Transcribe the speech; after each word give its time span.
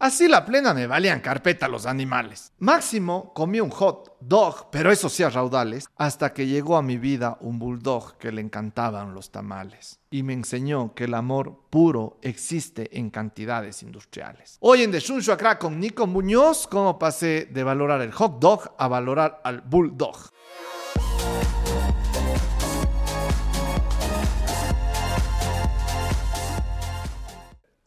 Así 0.00 0.28
la 0.28 0.46
plena 0.46 0.72
me 0.72 0.86
valían 0.86 1.20
carpeta 1.20 1.68
los 1.68 1.84
animales. 1.84 2.54
Máximo 2.58 3.34
comí 3.34 3.60
un 3.60 3.68
hot 3.68 4.16
dog, 4.18 4.70
pero 4.72 4.90
eso 4.90 5.10
sí 5.10 5.22
a 5.22 5.28
raudales, 5.28 5.90
hasta 5.94 6.32
que 6.32 6.46
llegó 6.46 6.78
a 6.78 6.82
mi 6.82 6.96
vida 6.96 7.36
un 7.42 7.58
bulldog 7.58 8.16
que 8.16 8.32
le 8.32 8.40
encantaban 8.40 9.12
los 9.12 9.30
tamales. 9.30 10.00
Y 10.10 10.22
me 10.22 10.32
enseñó 10.32 10.94
que 10.94 11.04
el 11.04 11.12
amor 11.12 11.64
puro 11.68 12.18
existe 12.22 12.98
en 12.98 13.10
cantidades 13.10 13.82
industriales. 13.82 14.56
Hoy 14.60 14.84
en 14.84 14.90
The 14.90 15.00
Shunshu 15.00 15.32
Acra 15.32 15.58
con 15.58 15.78
Nico 15.78 16.06
Muñoz, 16.06 16.66
cómo 16.66 16.98
pasé 16.98 17.50
de 17.52 17.62
valorar 17.62 18.00
el 18.00 18.12
hot 18.12 18.40
dog 18.40 18.74
a 18.78 18.88
valorar 18.88 19.42
al 19.44 19.60
bulldog. 19.60 20.16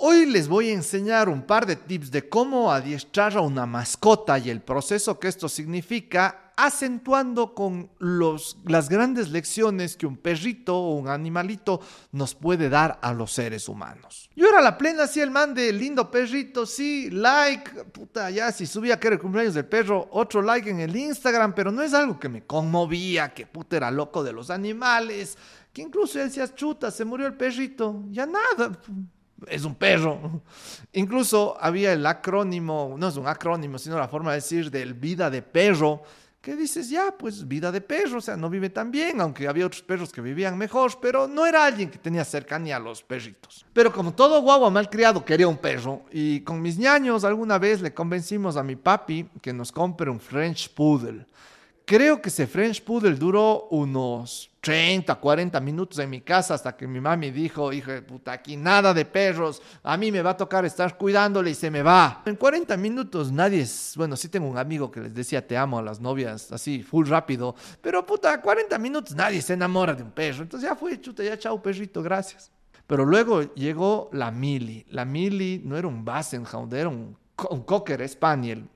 Hoy 0.05 0.25
les 0.25 0.49
voy 0.49 0.67
a 0.67 0.73
enseñar 0.73 1.29
un 1.29 1.43
par 1.43 1.65
de 1.65 1.77
tips 1.77 2.11
de 2.11 2.27
cómo 2.27 2.73
adiestrar 2.73 3.37
a 3.37 3.39
una 3.39 3.65
mascota 3.65 4.37
y 4.37 4.49
el 4.49 4.59
proceso 4.59 5.17
que 5.17 5.29
esto 5.29 5.47
significa, 5.47 6.51
acentuando 6.57 7.55
con 7.55 7.89
los, 7.99 8.57
las 8.65 8.89
grandes 8.89 9.29
lecciones 9.29 9.95
que 9.95 10.05
un 10.05 10.17
perrito 10.17 10.75
o 10.75 10.95
un 10.95 11.07
animalito 11.07 11.79
nos 12.11 12.35
puede 12.35 12.67
dar 12.67 12.99
a 13.01 13.13
los 13.13 13.31
seres 13.31 13.69
humanos. 13.69 14.29
Yo 14.35 14.49
era 14.49 14.59
la 14.59 14.77
plena, 14.77 15.07
sí, 15.07 15.21
el 15.21 15.31
man 15.31 15.53
de 15.53 15.71
lindo 15.71 16.11
perrito, 16.11 16.65
sí, 16.65 17.09
like, 17.09 17.85
puta, 17.85 18.29
ya 18.29 18.51
si 18.51 18.65
subía 18.65 18.99
que 18.99 19.07
era 19.07 19.15
el 19.15 19.21
cumpleaños 19.21 19.53
del 19.53 19.67
perro, 19.67 20.09
otro 20.11 20.41
like 20.41 20.69
en 20.69 20.81
el 20.81 20.93
Instagram, 20.93 21.55
pero 21.55 21.71
no 21.71 21.81
es 21.81 21.93
algo 21.93 22.19
que 22.19 22.27
me 22.27 22.43
conmovía, 22.43 23.33
que 23.33 23.47
puta 23.47 23.77
era 23.77 23.89
loco 23.89 24.21
de 24.21 24.33
los 24.33 24.49
animales, 24.49 25.37
que 25.71 25.81
incluso 25.81 26.19
él 26.19 26.27
decía, 26.27 26.53
chuta, 26.53 26.91
se 26.91 27.05
murió 27.05 27.25
el 27.25 27.35
perrito, 27.35 28.03
ya 28.09 28.25
nada 28.25 28.77
es 29.47 29.65
un 29.65 29.75
perro. 29.75 30.41
Incluso 30.93 31.57
había 31.59 31.93
el 31.93 32.05
acrónimo, 32.05 32.95
no 32.97 33.07
es 33.07 33.17
un 33.17 33.27
acrónimo, 33.27 33.77
sino 33.77 33.97
la 33.97 34.07
forma 34.07 34.31
de 34.31 34.37
decir 34.37 34.69
del 34.69 34.93
vida 34.93 35.29
de 35.29 35.41
perro, 35.41 36.03
que 36.43 36.57
dices, 36.57 36.89
ya, 36.89 37.15
pues 37.17 37.47
vida 37.47 37.71
de 37.71 37.79
perro, 37.79 38.17
o 38.17 38.21
sea, 38.21 38.35
no 38.35 38.49
vive 38.49 38.69
tan 38.69 38.91
bien, 38.91 39.21
aunque 39.21 39.47
había 39.47 39.65
otros 39.65 39.81
perros 39.81 40.11
que 40.11 40.19
vivían 40.19 40.57
mejor, 40.57 40.91
pero 41.01 41.25
no 41.25 41.45
era 41.45 41.65
alguien 41.65 41.89
que 41.89 41.97
tenía 41.97 42.25
cercanía 42.25 42.75
a 42.75 42.79
los 42.81 43.01
perritos. 43.01 43.65
Pero 43.71 43.93
como 43.93 44.13
todo 44.13 44.41
guagua 44.41 44.69
malcriado 44.69 45.23
quería 45.23 45.47
un 45.47 45.57
perro, 45.57 46.01
y 46.11 46.41
con 46.41 46.61
mis 46.61 46.77
ñaños 46.77 47.23
alguna 47.23 47.57
vez 47.59 47.79
le 47.79 47.93
convencimos 47.93 48.57
a 48.57 48.63
mi 48.63 48.75
papi 48.75 49.29
que 49.41 49.53
nos 49.53 49.71
compre 49.71 50.09
un 50.09 50.19
French 50.19 50.69
Poodle. 50.73 51.25
Creo 51.85 52.21
que 52.21 52.29
ese 52.29 52.47
French 52.47 52.81
Poodle 52.81 53.15
duró 53.15 53.67
unos 53.71 54.49
30, 54.61 55.13
40 55.15 55.59
minutos 55.59 55.99
en 55.99 56.09
mi 56.09 56.21
casa 56.21 56.53
hasta 56.53 56.77
que 56.77 56.87
mi 56.87 57.01
mami 57.01 57.29
dijo, 57.29 57.73
hijo 57.73 57.91
de 57.91 58.01
puta, 58.01 58.31
aquí 58.31 58.55
nada 58.55 58.93
de 58.93 59.03
perros, 59.03 59.61
a 59.83 59.97
mí 59.97 60.09
me 60.09 60.21
va 60.21 60.29
a 60.29 60.37
tocar 60.37 60.63
estar 60.63 60.97
cuidándole 60.97 61.49
y 61.49 61.55
se 61.55 61.69
me 61.69 61.81
va. 61.81 62.21
En 62.25 62.37
40 62.37 62.77
minutos 62.77 63.33
nadie 63.33 63.61
es, 63.61 63.95
bueno, 63.97 64.15
sí 64.15 64.29
tengo 64.29 64.47
un 64.47 64.57
amigo 64.57 64.89
que 64.89 65.01
les 65.01 65.13
decía 65.13 65.45
te 65.45 65.57
amo 65.57 65.79
a 65.79 65.81
las 65.81 65.99
novias, 65.99 66.53
así, 66.53 66.81
full 66.81 67.05
rápido, 67.05 67.53
pero 67.81 68.05
puta, 68.05 68.41
40 68.41 68.77
minutos 68.79 69.13
nadie 69.13 69.41
se 69.41 69.51
enamora 69.51 69.93
de 69.93 70.03
un 70.03 70.11
perro. 70.11 70.43
Entonces 70.43 70.69
ya 70.69 70.77
fue, 70.77 71.01
chuta, 71.01 71.21
ya 71.21 71.37
chao 71.37 71.61
perrito, 71.61 72.01
gracias. 72.01 72.49
Pero 72.87 73.03
luego 73.03 73.53
llegó 73.55 74.09
la 74.13 74.31
Mili. 74.31 74.85
La 74.89 75.03
Mili 75.03 75.61
no 75.65 75.75
era 75.75 75.89
un 75.89 76.05
Bassenhound, 76.05 76.73
era 76.73 76.87
un, 76.87 77.17
un 77.49 77.63
Cocker 77.63 78.07
Spaniel 78.07 78.69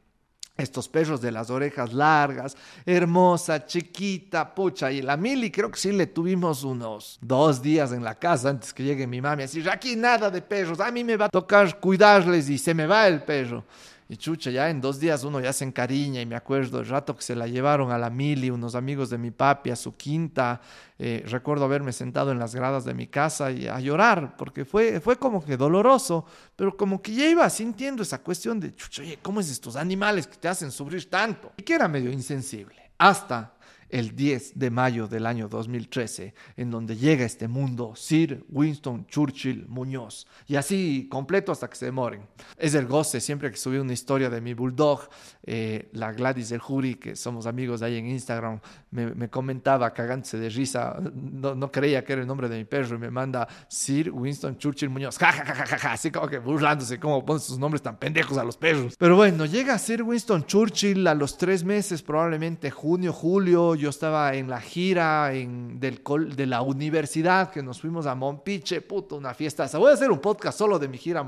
estos 0.57 0.89
perros 0.89 1.21
de 1.21 1.31
las 1.31 1.49
orejas 1.49 1.93
largas, 1.93 2.57
hermosa, 2.85 3.65
chiquita, 3.65 4.53
pucha. 4.53 4.91
Y 4.91 5.01
la 5.01 5.15
Mili 5.15 5.51
creo 5.51 5.71
que 5.71 5.79
sí 5.79 5.91
le 5.91 6.07
tuvimos 6.07 6.63
unos 6.63 7.19
dos 7.21 7.61
días 7.61 7.91
en 7.91 8.03
la 8.03 8.15
casa 8.15 8.49
antes 8.49 8.73
que 8.73 8.83
llegue 8.83 9.07
mi 9.07 9.21
mami. 9.21 9.43
Así, 9.43 9.63
aquí 9.69 9.95
nada 9.95 10.29
de 10.29 10.41
perros, 10.41 10.79
a 10.79 10.91
mí 10.91 11.03
me 11.03 11.15
va 11.15 11.25
a 11.25 11.29
tocar 11.29 11.79
cuidarles 11.79 12.49
y 12.49 12.57
se 12.57 12.73
me 12.73 12.87
va 12.87 13.07
el 13.07 13.21
perro. 13.21 13.63
Y 14.09 14.15
chucha, 14.15 14.51
ya 14.51 14.69
en 14.69 14.79
dos 14.79 14.99
días 14.99 15.25
uno 15.25 15.41
ya 15.41 15.51
se 15.51 15.65
encariña 15.65 16.21
y 16.21 16.25
me 16.25 16.35
acuerdo 16.35 16.79
el 16.79 16.87
rato 16.87 17.15
que 17.15 17.21
se 17.21 17.35
la 17.35 17.45
llevaron 17.45 17.91
a 17.91 17.97
la 17.97 18.09
mili, 18.09 18.49
unos 18.49 18.73
amigos 18.75 19.09
de 19.09 19.17
mi 19.17 19.31
papi, 19.31 19.69
a 19.69 19.75
su 19.75 19.97
quinta. 19.97 20.61
Eh, 20.97 21.25
recuerdo 21.27 21.65
haberme 21.65 21.91
sentado 21.91 22.31
en 22.31 22.39
las 22.39 22.55
gradas 22.55 22.85
de 22.85 22.93
mi 22.93 23.07
casa 23.07 23.51
y 23.51 23.67
a 23.67 23.79
llorar, 23.81 24.37
porque 24.37 24.63
fue, 24.63 25.01
fue 25.01 25.17
como 25.17 25.43
que 25.43 25.57
doloroso, 25.57 26.25
pero 26.55 26.77
como 26.77 27.01
que 27.01 27.13
ya 27.13 27.27
iba 27.27 27.49
sintiendo 27.49 28.01
esa 28.01 28.23
cuestión 28.23 28.59
de, 28.59 28.73
chucha, 28.73 29.01
oye, 29.01 29.19
¿cómo 29.21 29.41
es 29.41 29.49
estos 29.49 29.75
animales 29.75 30.25
que 30.25 30.37
te 30.37 30.47
hacen 30.47 30.71
sufrir 30.71 31.09
tanto? 31.09 31.51
Y 31.57 31.63
que 31.63 31.73
era 31.73 31.89
medio 31.89 32.09
insensible. 32.11 32.91
Hasta 32.97 33.56
el 33.89 34.15
10 34.15 34.57
de 34.57 34.69
mayo 34.69 35.07
del 35.07 35.25
año 35.25 35.47
2013, 35.47 36.33
en 36.57 36.71
donde 36.71 36.95
llega 36.97 37.23
a 37.23 37.27
este 37.27 37.47
mundo 37.47 37.93
Sir 37.95 38.45
Winston 38.49 39.05
Churchill 39.07 39.65
Muñoz. 39.67 40.27
Y 40.47 40.55
así 40.55 41.07
completo 41.09 41.51
hasta 41.51 41.69
que 41.69 41.75
se 41.75 41.91
moren. 41.91 42.27
Es 42.57 42.73
el 42.73 42.87
goce 42.87 43.21
siempre 43.21 43.51
que 43.51 43.57
subí 43.57 43.77
una 43.77 43.93
historia 43.93 44.29
de 44.29 44.41
mi 44.41 44.53
bulldog, 44.53 45.09
eh, 45.43 45.89
la 45.93 46.11
Gladys 46.11 46.49
del 46.49 46.59
Jury, 46.59 46.95
que 46.95 47.15
somos 47.15 47.45
amigos 47.45 47.81
ahí 47.81 47.97
en 47.97 48.07
Instagram, 48.07 48.59
me, 49.05 49.29
comentaba 49.29 49.93
cagándose 49.93 50.37
de 50.37 50.49
risa, 50.49 50.97
no, 51.13 51.71
creía 51.71 52.03
que 52.03 52.13
era 52.13 52.21
el 52.21 52.27
nombre 52.27 52.49
de 52.49 52.57
mi 52.57 52.65
perro 52.65 52.95
y 52.95 52.99
me 52.99 53.11
manda 53.11 53.47
Sir 53.67 54.11
Winston 54.11 54.57
Churchill 54.57 54.89
Muñoz, 54.89 55.17
ja, 55.17 55.31
ja, 55.31 55.45
ja, 55.45 55.77
ja, 55.77 55.91
así 55.93 56.11
como 56.11 56.27
que 56.27 56.39
burlándose, 56.39 56.99
cómo 56.99 57.25
ponen 57.25 57.39
sus 57.39 57.57
nombres 57.57 57.81
tan 57.81 57.97
pendejos 57.97 58.37
a 58.37 58.43
los 58.43 58.57
perros. 58.57 58.95
Pero 58.97 59.15
bueno, 59.15 59.45
llega 59.45 59.77
Sir 59.77 60.03
Winston 60.03 60.45
Churchill 60.45 61.07
a 61.07 61.13
los 61.13 61.37
tres 61.37 61.63
meses, 61.63 62.01
probablemente 62.01 62.71
junio, 62.71 63.13
julio, 63.13 63.75
yo 63.75 63.89
estaba 63.89 64.33
en 64.33 64.49
la 64.49 64.59
gira 64.59 65.33
en, 65.33 65.79
del, 65.79 66.01
de 66.35 66.45
la 66.45 66.61
universidad, 66.61 67.51
que 67.51 67.63
nos 67.63 67.79
fuimos 67.81 68.05
a 68.05 68.15
Mompiche, 68.15 68.81
puto, 68.81 69.15
una 69.15 69.33
fiesta. 69.33 69.67
voy 69.77 69.91
a 69.91 69.93
hacer 69.93 70.11
un 70.11 70.19
podcast 70.19 70.57
solo 70.57 70.79
de 70.79 70.87
mi 70.87 70.97
gira 70.97 71.21
a 71.21 71.23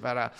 para, 0.00 0.32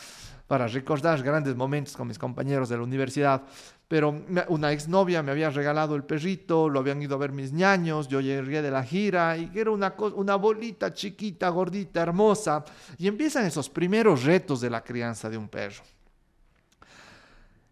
para 0.47 0.67
recordar 0.67 1.23
grandes 1.23 1.55
momentos 1.55 1.97
con 1.97 2.09
mis 2.09 2.19
compañeros 2.19 2.69
de 2.69 2.77
la 2.77 2.83
universidad. 2.83 3.43
Pero 3.91 4.23
una 4.47 4.71
exnovia 4.71 5.21
me 5.21 5.33
había 5.33 5.51
regalado 5.51 5.97
el 5.97 6.05
perrito, 6.05 6.69
lo 6.69 6.79
habían 6.79 7.03
ido 7.03 7.17
a 7.17 7.19
ver 7.19 7.33
mis 7.33 7.53
ñaños, 7.53 8.07
yo 8.07 8.21
llegué 8.21 8.63
de 8.63 8.71
la 8.71 8.85
gira 8.85 9.37
y 9.37 9.51
era 9.53 9.73
una, 9.73 9.97
una 10.15 10.37
bolita 10.37 10.95
chiquita, 10.95 11.49
gordita, 11.49 12.01
hermosa. 12.01 12.65
Y 12.99 13.09
empiezan 13.09 13.47
esos 13.47 13.69
primeros 13.69 14.23
retos 14.23 14.61
de 14.61 14.71
la 14.71 14.85
crianza 14.85 15.29
de 15.29 15.37
un 15.37 15.49
perro. 15.49 15.83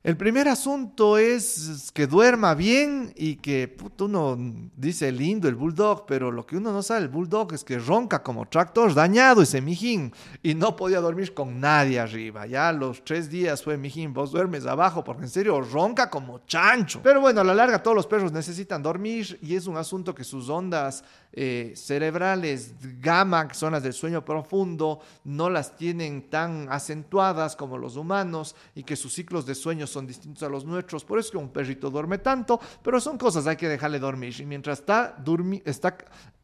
El 0.05 0.17
primer 0.17 0.47
asunto 0.47 1.19
es 1.19 1.91
que 1.93 2.07
duerma 2.07 2.55
bien 2.55 3.13
y 3.17 3.35
que 3.35 3.77
uno 3.99 4.39
dice 4.77 5.11
lindo 5.11 5.49
el 5.49 5.57
bulldog, 5.57 6.07
pero 6.07 6.31
lo 6.31 6.47
que 6.47 6.57
uno 6.57 6.71
no 6.71 6.85
sabe 6.85 7.01
el 7.01 7.09
bulldog 7.09 7.53
es 7.53 7.65
que 7.65 7.81
ronca 7.81 8.23
como 8.23 8.47
tractor 8.47 8.95
dañado 8.95 9.43
ese 9.43 9.61
mijín 9.61 10.13
y 10.41 10.55
no 10.55 10.77
podía 10.77 11.01
dormir 11.01 11.35
con 11.35 11.59
nadie 11.59 11.99
arriba. 11.99 12.47
Ya 12.47 12.73
los 12.73 13.05
tres 13.05 13.29
días 13.29 13.65
fue 13.65 13.77
mijín, 13.77 14.15
vos 14.15 14.31
duermes 14.31 14.67
abajo 14.67 15.03
porque 15.03 15.25
en 15.25 15.31
serio 15.31 15.61
ronca 15.61 16.09
como 16.09 16.47
chancho. 16.47 17.01
Pero 17.03 17.21
bueno, 17.21 17.41
a 17.41 17.45
la 17.45 17.55
larga 17.55 17.83
todos 17.83 17.97
los 17.97 18.07
perros 18.07 18.31
necesitan 18.31 18.81
dormir 18.81 19.37
y 19.43 19.57
es 19.57 19.67
un 19.67 19.77
asunto 19.77 20.15
que 20.15 20.23
sus 20.23 20.49
ondas 20.49 21.03
eh, 21.33 21.73
cerebrales 21.75 22.73
gamma, 23.01 23.49
que 23.49 23.55
son 23.55 23.73
las 23.73 23.83
del 23.83 23.93
sueño 23.93 24.25
profundo, 24.25 25.01
no 25.25 25.51
las 25.51 25.77
tienen 25.77 26.31
tan 26.31 26.69
acentuadas 26.71 27.57
como 27.57 27.77
los 27.77 27.97
humanos 27.97 28.55
y 28.77 28.85
que 28.85 28.95
sus 28.95 29.13
ciclos 29.13 29.45
de 29.45 29.57
sueño 29.57 29.88
son 29.91 30.07
distintos 30.07 30.43
a 30.43 30.49
los 30.49 30.65
nuestros. 30.65 31.05
Por 31.05 31.19
eso 31.19 31.29
es 31.29 31.33
que 31.33 31.39
un 31.39 31.51
perrito 31.51 31.91
duerme 31.91 32.19
tanto, 32.19 32.61
pero 32.83 33.01
son 33.01 33.19
cosas, 33.19 33.47
hay 33.47 33.57
que 33.57 33.69
dejarle 33.69 33.99
dormir. 33.99 34.35
Y 34.39 34.47
mientras 34.47 34.81
está, 34.81 35.17
está 35.65 35.97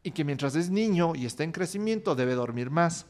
y 0.03 0.11
que 0.11 0.23
mientras 0.23 0.55
es 0.55 0.69
niño 0.69 1.15
y 1.15 1.25
está 1.25 1.43
en 1.43 1.51
crecimiento, 1.51 2.15
debe 2.15 2.35
dormir 2.35 2.69
más. 2.69 3.05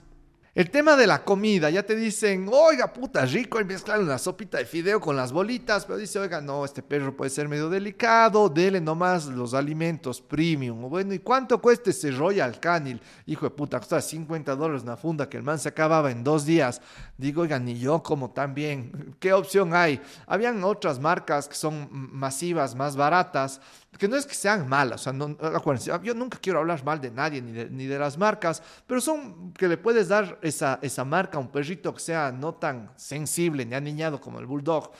El 0.56 0.72
tema 0.72 0.96
de 0.96 1.06
la 1.06 1.26
comida, 1.26 1.70
ya 1.70 1.84
te 1.84 1.98
dicen, 1.98 2.50
oiga, 2.50 2.94
puta, 2.94 3.26
rico, 3.26 3.60
y 3.60 3.66
mezclar 3.66 4.00
una 4.00 4.18
sopita 4.18 4.58
de 4.58 4.64
fideo 4.64 5.02
con 5.02 5.18
las 5.18 5.34
bolitas, 5.34 5.84
pero 5.84 5.98
dice, 5.98 6.18
oiga, 6.18 6.40
no, 6.40 6.64
este 6.64 6.82
perro 6.82 7.14
puede 7.14 7.30
ser 7.30 7.50
medio 7.50 7.70
delicado, 7.70 8.48
dele 8.48 8.80
nomás 8.80 9.26
los 9.26 9.54
alimentos 9.54 10.22
premium. 10.22 10.90
Bueno, 10.90 11.14
¿y 11.14 11.20
cuánto 11.20 11.62
cuesta 11.62 11.90
ese 11.90 12.10
Royal 12.12 12.58
Canil? 12.58 13.02
Hijo 13.26 13.48
de 13.48 13.50
puta, 13.50 13.80
costaba 13.80 14.02
50 14.02 14.56
dólares 14.56 14.84
una 14.84 14.96
funda 14.96 15.28
que 15.28 15.36
el 15.36 15.44
man 15.44 15.60
se 15.60 15.68
acababa 15.68 16.10
en 16.10 16.24
dos 16.24 16.46
días. 16.46 16.82
Digo, 17.18 17.42
oiga, 17.42 17.60
ni 17.60 17.78
yo 17.78 18.02
como 18.02 18.32
también. 18.32 19.14
¿Qué 19.20 19.34
opción 19.34 19.74
hay? 19.74 20.02
Habían 20.26 20.64
otras 20.64 21.02
marcas 21.02 21.50
que 21.50 21.56
son 21.56 21.90
masivas, 21.92 22.76
más 22.76 22.96
baratas, 22.96 23.60
que 23.98 24.08
no 24.08 24.16
es 24.16 24.26
que 24.26 24.34
sean 24.34 24.68
malas, 24.68 25.08
o 25.08 25.12
sea, 25.12 25.54
acuérdense, 25.56 25.92
yo 26.04 26.14
nunca 26.14 26.38
quiero 26.42 26.60
hablar 26.60 26.84
mal 26.84 27.00
de 27.00 27.12
nadie 27.12 27.42
ni 27.42 27.52
de, 27.52 27.70
ni 27.70 27.86
de 27.86 27.98
las 27.98 28.18
marcas, 28.18 28.62
pero 28.86 29.00
son 29.00 29.54
que 29.54 29.68
le 29.68 29.78
puedes 29.78 30.08
dar 30.08 30.38
esa, 30.42 30.80
esa 30.82 31.06
marca 31.06 31.38
a 31.38 31.42
un 31.42 31.50
perrito 31.50 31.94
que 31.94 32.00
sea 32.00 32.32
no 32.32 32.56
tan 32.56 32.92
sensible 32.96 33.66
ni 33.66 33.76
aniñado 33.76 34.20
como 34.20 34.40
el 34.40 34.46
bulldog. 34.46 34.92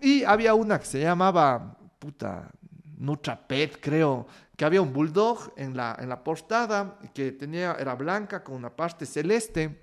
Y 0.00 0.24
había 0.24 0.54
una 0.54 0.78
que 0.78 0.86
se 0.86 1.00
llamaba, 1.00 1.76
puta, 1.98 2.50
Nutrapet, 2.98 3.80
creo, 3.80 4.26
que 4.56 4.64
había 4.64 4.82
un 4.82 4.92
bulldog 4.92 5.52
en 5.56 5.76
la, 5.76 5.96
en 5.98 6.08
la 6.08 6.22
portada 6.22 6.98
que 7.14 7.32
tenía, 7.32 7.76
era 7.78 7.94
blanca 7.94 8.44
con 8.44 8.54
una 8.56 8.70
parte 8.70 9.06
celeste 9.06 9.81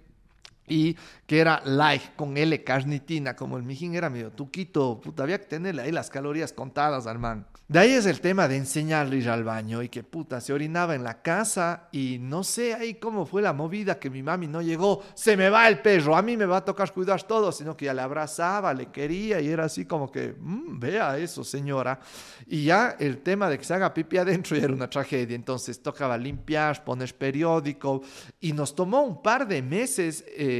y 0.69 0.95
que 1.25 1.39
era 1.39 1.61
light 1.65 2.15
con 2.15 2.37
L 2.37 2.63
carnitina, 2.63 3.35
como 3.35 3.57
el 3.57 3.63
mijín 3.63 3.95
era 3.95 4.09
medio 4.09 4.31
tuquito, 4.31 4.99
puta, 5.01 5.23
había 5.23 5.39
que 5.39 5.45
tenerle 5.45 5.81
ahí 5.81 5.91
las 5.91 6.09
calorías 6.09 6.53
contadas 6.53 7.07
al 7.07 7.19
man. 7.19 7.45
De 7.67 7.77
ahí 7.77 7.91
es 7.91 8.07
el 8.07 8.19
tema 8.19 8.47
de 8.47 8.57
enseñarle 8.57 9.17
ir 9.17 9.29
al 9.29 9.43
baño 9.43 9.83
y 9.83 9.89
que 9.89 10.01
puta, 10.01 10.41
se 10.41 10.53
orinaba 10.53 10.95
en 10.95 11.03
la 11.03 11.21
casa 11.21 11.87
y 11.91 12.17
no 12.19 12.43
sé 12.43 12.73
ahí 12.73 12.95
cómo 12.95 13.27
fue 13.27 13.43
la 13.43 13.53
movida 13.53 13.99
que 13.99 14.09
mi 14.09 14.23
mami 14.23 14.47
no 14.47 14.61
llegó, 14.63 15.03
se 15.13 15.37
me 15.37 15.49
va 15.49 15.67
el 15.67 15.79
perro, 15.79 16.15
a 16.15 16.23
mí 16.23 16.35
me 16.35 16.45
va 16.45 16.57
a 16.57 16.65
tocar 16.65 16.91
cuidar 16.91 17.21
todo, 17.23 17.51
sino 17.51 17.77
que 17.77 17.85
ya 17.85 17.93
le 17.93 18.01
abrazaba, 18.01 18.73
le 18.73 18.87
quería 18.87 19.39
y 19.39 19.49
era 19.49 19.65
así 19.65 19.85
como 19.85 20.11
que, 20.11 20.33
mm, 20.39 20.79
vea 20.79 21.17
eso 21.19 21.43
señora. 21.43 21.99
Y 22.47 22.63
ya 22.65 22.95
el 22.99 23.19
tema 23.19 23.47
de 23.49 23.59
que 23.59 23.63
se 23.63 23.75
haga 23.75 23.93
pipi 23.93 24.17
adentro 24.17 24.57
ya 24.57 24.63
era 24.63 24.73
una 24.73 24.89
tragedia, 24.89 25.35
entonces 25.35 25.81
tocaba 25.83 26.17
limpiar, 26.17 26.83
poner 26.83 27.13
periódico 27.15 28.01
y 28.39 28.53
nos 28.53 28.73
tomó 28.73 29.03
un 29.03 29.21
par 29.21 29.47
de 29.47 29.61
meses. 29.61 30.25
Eh, 30.27 30.58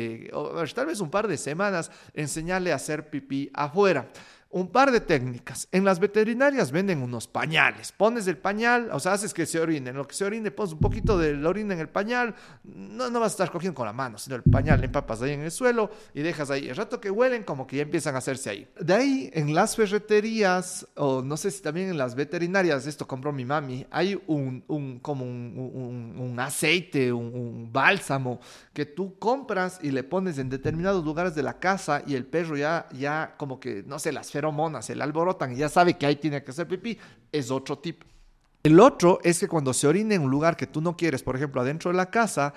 tal 0.74 0.86
vez 0.86 1.00
un 1.02 1.10
par 1.10 1.28
de 1.28 1.38
semanas, 1.38 1.92
enseñarle 2.14 2.72
a 2.72 2.76
hacer 2.76 3.10
pipí 3.10 3.50
afuera 3.54 4.08
un 4.52 4.72
par 4.72 4.92
de 4.92 5.00
técnicas. 5.00 5.68
En 5.72 5.86
las 5.86 6.00
veterinarias 6.00 6.72
venden 6.72 7.04
unos 7.04 7.28
pañales. 7.28 7.92
Pones 7.92 8.26
el 8.28 8.38
pañal, 8.38 8.90
o 8.92 9.00
sea, 9.00 9.14
haces 9.14 9.34
que 9.34 9.46
se 9.46 9.60
orine. 9.60 9.92
En 9.92 9.98
lo 9.98 10.08
que 10.08 10.16
se 10.16 10.26
orine, 10.26 10.50
pones 10.50 10.74
un 10.74 10.80
poquito 10.80 11.20
de 11.20 11.36
la 11.36 11.50
orina 11.50 11.76
en 11.76 11.80
el 11.80 11.90
pañal. 11.90 12.34
No, 12.64 13.12
no 13.12 13.20
vas 13.20 13.34
a 13.34 13.36
estar 13.36 13.52
cogiendo 13.52 13.76
con 13.76 13.86
la 13.86 13.94
mano, 13.94 14.18
sino 14.18 14.36
el 14.36 14.44
pañal 14.44 14.84
empapas 14.84 15.22
ahí 15.22 15.34
en 15.34 15.42
el 15.42 15.52
suelo 15.52 15.92
y 16.16 16.22
dejas 16.22 16.50
ahí. 16.50 16.68
El 16.68 16.76
rato 16.76 17.00
que 17.00 17.12
huelen, 17.12 17.44
como 17.44 17.68
que 17.68 17.78
ya 17.78 17.84
empiezan 17.84 18.16
a 18.16 18.20
hacerse 18.20 18.50
ahí. 18.50 18.68
De 18.80 18.94
ahí, 18.94 19.30
en 19.34 19.54
las 19.54 19.76
ferreterías, 19.76 20.88
o 20.96 21.22
no 21.22 21.38
sé 21.38 21.52
si 21.52 21.62
también 21.62 21.90
en 21.90 21.98
las 22.00 22.16
veterinarias, 22.16 22.88
esto 22.88 23.08
compró 23.08 23.32
mi 23.32 23.46
mami, 23.46 23.86
hay 23.92 24.20
un, 24.26 24.64
un 24.68 25.00
como 25.00 25.26
un, 25.26 26.16
un, 26.18 26.40
aceite, 26.40 27.14
un 27.14 27.72
bálsamo 27.72 28.40
que 28.74 28.86
tú 28.86 29.20
compras 29.20 29.80
y 29.84 29.92
le 29.92 30.04
pones 30.04 30.40
en 30.40 30.50
determinados 30.50 31.04
lugares 31.06 31.36
de 31.36 31.44
la 31.44 31.60
casa 31.60 32.02
y 32.08 32.16
el 32.16 32.26
perro 32.26 32.58
ya, 32.58 32.88
ya 32.94 33.36
como 33.38 33.60
que, 33.60 33.84
no 33.86 34.00
sé, 34.00 34.12
las 34.12 34.32
feromonas 34.40 34.86
se 34.86 34.96
le 34.96 35.04
alborotan 35.04 35.52
y 35.52 35.58
ya 35.58 35.68
sabe 35.68 35.98
que 35.98 36.06
ahí 36.06 36.16
tiene 36.16 36.42
que 36.42 36.52
hacer 36.52 36.66
pipí, 36.66 36.98
es 37.30 37.52
otro 37.52 37.78
tipo. 37.78 38.06
El 38.64 38.80
otro 38.80 39.20
es 39.24 39.40
que 39.40 39.48
cuando 39.48 39.74
se 39.74 39.88
orine 39.88 40.16
en 40.16 40.22
un 40.22 40.32
lugar 40.32 40.56
que 40.56 40.68
tú 40.68 40.82
no 40.82 40.96
quieres, 40.96 41.24
por 41.24 41.36
ejemplo, 41.36 41.62
adentro 41.62 41.92
de 41.92 41.98
la 41.98 42.10
casa, 42.10 42.54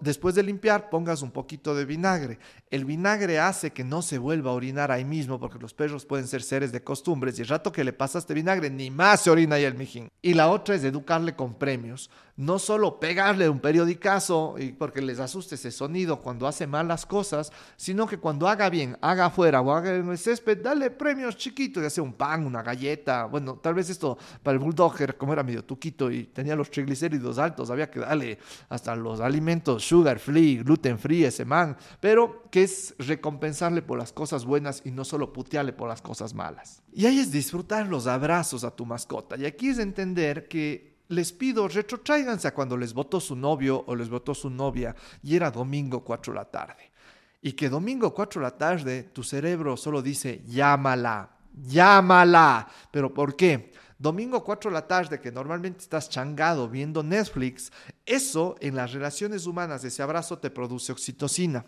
después 0.00 0.34
de 0.34 0.42
limpiar, 0.42 0.90
pongas 0.90 1.22
un 1.22 1.30
poquito 1.30 1.74
de 1.74 1.86
vinagre. 1.86 2.38
El 2.70 2.84
vinagre 2.84 3.38
hace 3.38 3.70
que 3.70 3.84
no 3.84 4.02
se 4.02 4.18
vuelva 4.18 4.50
a 4.50 4.54
orinar 4.54 4.90
ahí 4.90 5.06
mismo, 5.06 5.38
porque 5.40 5.58
los 5.58 5.72
perros 5.72 6.04
pueden 6.04 6.26
ser 6.26 6.42
seres 6.42 6.70
de 6.70 6.82
costumbres 6.82 7.38
y 7.38 7.42
el 7.42 7.48
rato 7.48 7.72
que 7.72 7.84
le 7.84 7.94
pasaste 7.94 8.34
vinagre, 8.34 8.68
ni 8.68 8.90
más 8.90 9.22
se 9.22 9.30
orina 9.30 9.56
ahí 9.56 9.64
el 9.64 9.74
mijín. 9.74 10.08
Y 10.20 10.34
la 10.34 10.48
otra 10.48 10.74
es 10.74 10.84
educarle 10.84 11.34
con 11.34 11.54
premios. 11.54 12.10
No 12.38 12.60
solo 12.60 13.00
pegarle 13.00 13.48
un 13.48 13.58
periodicazo 13.58 14.54
y 14.60 14.70
porque 14.70 15.02
les 15.02 15.18
asuste 15.18 15.56
ese 15.56 15.72
sonido 15.72 16.20
cuando 16.22 16.46
hace 16.46 16.68
malas 16.68 17.04
cosas, 17.04 17.50
sino 17.76 18.06
que 18.06 18.18
cuando 18.18 18.46
haga 18.46 18.70
bien, 18.70 18.96
haga 19.00 19.26
afuera 19.26 19.60
o 19.60 19.72
haga 19.72 19.96
en 19.96 20.08
el 20.08 20.16
césped, 20.16 20.62
dale 20.62 20.92
premios 20.92 21.36
chiquitos, 21.36 21.82
ya 21.82 21.90
sea 21.90 22.04
un 22.04 22.12
pan, 22.12 22.46
una 22.46 22.62
galleta. 22.62 23.24
Bueno, 23.24 23.56
tal 23.56 23.74
vez 23.74 23.90
esto 23.90 24.16
para 24.40 24.56
el 24.56 24.60
bulldogger, 24.60 25.16
como 25.16 25.32
era 25.32 25.42
medio 25.42 25.64
tuquito 25.64 26.12
y 26.12 26.26
tenía 26.26 26.54
los 26.54 26.70
triglicéridos 26.70 27.38
altos, 27.38 27.70
había 27.70 27.90
que 27.90 27.98
darle 27.98 28.38
hasta 28.68 28.94
los 28.94 29.18
alimentos 29.18 29.84
sugar 29.84 30.20
free, 30.20 30.58
gluten 30.58 30.96
free, 30.96 31.24
ese 31.24 31.44
man. 31.44 31.76
Pero 31.98 32.44
que 32.52 32.62
es 32.62 32.94
recompensarle 32.98 33.82
por 33.82 33.98
las 33.98 34.12
cosas 34.12 34.44
buenas 34.44 34.82
y 34.84 34.92
no 34.92 35.04
solo 35.04 35.32
putearle 35.32 35.72
por 35.72 35.88
las 35.88 36.00
cosas 36.00 36.34
malas. 36.34 36.84
Y 36.92 37.04
ahí 37.06 37.18
es 37.18 37.32
disfrutar 37.32 37.88
los 37.88 38.06
abrazos 38.06 38.62
a 38.62 38.70
tu 38.70 38.86
mascota. 38.86 39.36
Y 39.36 39.44
aquí 39.44 39.70
es 39.70 39.80
entender 39.80 40.46
que 40.46 40.97
les 41.08 41.32
pido, 41.32 41.68
retrotráiganse 41.68 42.48
a 42.48 42.54
cuando 42.54 42.76
les 42.76 42.92
votó 42.92 43.20
su 43.20 43.34
novio 43.34 43.84
o 43.86 43.94
les 43.94 44.08
votó 44.08 44.34
su 44.34 44.50
novia 44.50 44.94
y 45.22 45.36
era 45.36 45.50
domingo 45.50 46.04
4 46.04 46.32
de 46.32 46.38
la 46.38 46.44
tarde. 46.44 46.92
Y 47.40 47.52
que 47.52 47.68
domingo 47.68 48.12
4 48.12 48.40
de 48.40 48.44
la 48.44 48.56
tarde 48.56 49.02
tu 49.12 49.22
cerebro 49.22 49.76
solo 49.76 50.02
dice, 50.02 50.42
llámala, 50.46 51.30
llámala. 51.54 52.68
¿Pero 52.90 53.14
por 53.14 53.36
qué? 53.36 53.72
Domingo 53.98 54.44
4 54.44 54.70
de 54.70 54.74
la 54.74 54.86
tarde, 54.86 55.20
que 55.20 55.32
normalmente 55.32 55.80
estás 55.80 56.08
changado 56.08 56.68
viendo 56.68 57.02
Netflix, 57.02 57.72
eso 58.06 58.56
en 58.60 58.76
las 58.76 58.92
relaciones 58.92 59.46
humanas, 59.46 59.82
ese 59.82 60.02
abrazo 60.02 60.38
te 60.38 60.50
produce 60.50 60.92
oxitocina. 60.92 61.64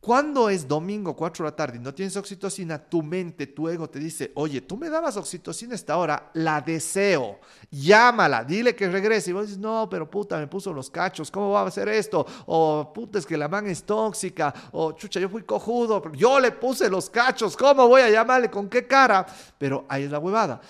Cuando 0.00 0.48
es 0.48 0.68
domingo 0.68 1.16
4 1.16 1.44
de 1.44 1.50
la 1.50 1.56
tarde 1.56 1.78
y 1.78 1.80
no 1.80 1.92
tienes 1.92 2.16
oxitocina, 2.16 2.78
tu 2.78 3.02
mente, 3.02 3.48
tu 3.48 3.68
ego 3.68 3.90
te 3.90 3.98
dice, 3.98 4.30
oye, 4.36 4.60
tú 4.60 4.76
me 4.76 4.88
dabas 4.88 5.16
oxitocina 5.16 5.74
esta 5.74 5.96
hora, 5.96 6.30
la 6.34 6.60
deseo, 6.60 7.40
llámala, 7.72 8.44
dile 8.44 8.76
que 8.76 8.88
regrese. 8.88 9.30
Y 9.30 9.32
vos 9.32 9.46
dices, 9.46 9.58
no, 9.58 9.88
pero 9.90 10.08
puta, 10.08 10.38
me 10.38 10.46
puso 10.46 10.72
los 10.72 10.90
cachos, 10.90 11.28
¿cómo 11.28 11.50
va 11.50 11.62
a 11.62 11.66
hacer 11.66 11.88
esto? 11.88 12.24
O 12.46 12.92
puta, 12.94 13.18
es 13.18 13.26
que 13.26 13.36
la 13.36 13.48
man 13.48 13.66
es 13.66 13.82
tóxica, 13.82 14.54
o 14.70 14.92
chucha, 14.92 15.18
yo 15.18 15.28
fui 15.28 15.42
cojudo, 15.42 16.00
yo 16.12 16.38
le 16.38 16.52
puse 16.52 16.88
los 16.88 17.10
cachos, 17.10 17.56
¿cómo 17.56 17.88
voy 17.88 18.02
a 18.02 18.10
llamarle? 18.10 18.48
¿Con 18.48 18.68
qué 18.68 18.86
cara? 18.86 19.26
Pero 19.58 19.86
ahí 19.88 20.04
es 20.04 20.10
la 20.12 20.20
huevada. 20.20 20.60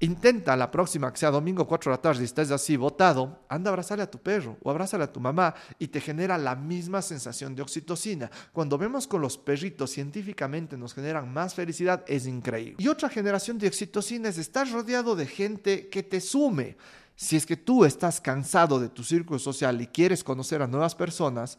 Intenta 0.00 0.54
la 0.56 0.70
próxima, 0.70 1.10
que 1.10 1.18
sea 1.18 1.30
domingo 1.30 1.66
4 1.66 1.90
de 1.90 1.96
la 1.96 2.02
tarde, 2.02 2.20
y 2.20 2.24
estés 2.26 2.50
así 2.50 2.76
botado, 2.76 3.40
anda 3.48 3.70
a 3.70 3.72
abrazarle 3.72 4.04
a 4.04 4.10
tu 4.10 4.18
perro 4.18 4.58
o 4.62 4.70
abrázale 4.70 5.04
a 5.04 5.12
tu 5.12 5.20
mamá 5.20 5.54
y 5.78 5.88
te 5.88 6.02
genera 6.02 6.36
la 6.36 6.54
misma 6.54 7.00
sensación 7.00 7.54
de 7.54 7.62
oxitocina. 7.62 8.30
Cuando 8.52 8.76
vemos 8.76 9.06
con 9.06 9.22
los 9.22 9.38
perritos 9.38 9.90
científicamente 9.90 10.76
nos 10.76 10.92
generan 10.92 11.32
más 11.32 11.54
felicidad, 11.54 12.04
es 12.08 12.26
increíble. 12.26 12.76
Y 12.78 12.88
otra 12.88 13.08
generación 13.08 13.58
de 13.58 13.68
oxitocina 13.68 14.28
es 14.28 14.36
estar 14.36 14.70
rodeado 14.70 15.16
de 15.16 15.26
gente 15.26 15.88
que 15.88 16.02
te 16.02 16.20
sume. 16.20 16.76
Si 17.14 17.34
es 17.34 17.46
que 17.46 17.56
tú 17.56 17.86
estás 17.86 18.20
cansado 18.20 18.78
de 18.78 18.90
tu 18.90 19.02
círculo 19.02 19.38
social 19.38 19.80
y 19.80 19.86
quieres 19.86 20.22
conocer 20.22 20.60
a 20.60 20.66
nuevas 20.66 20.94
personas, 20.94 21.58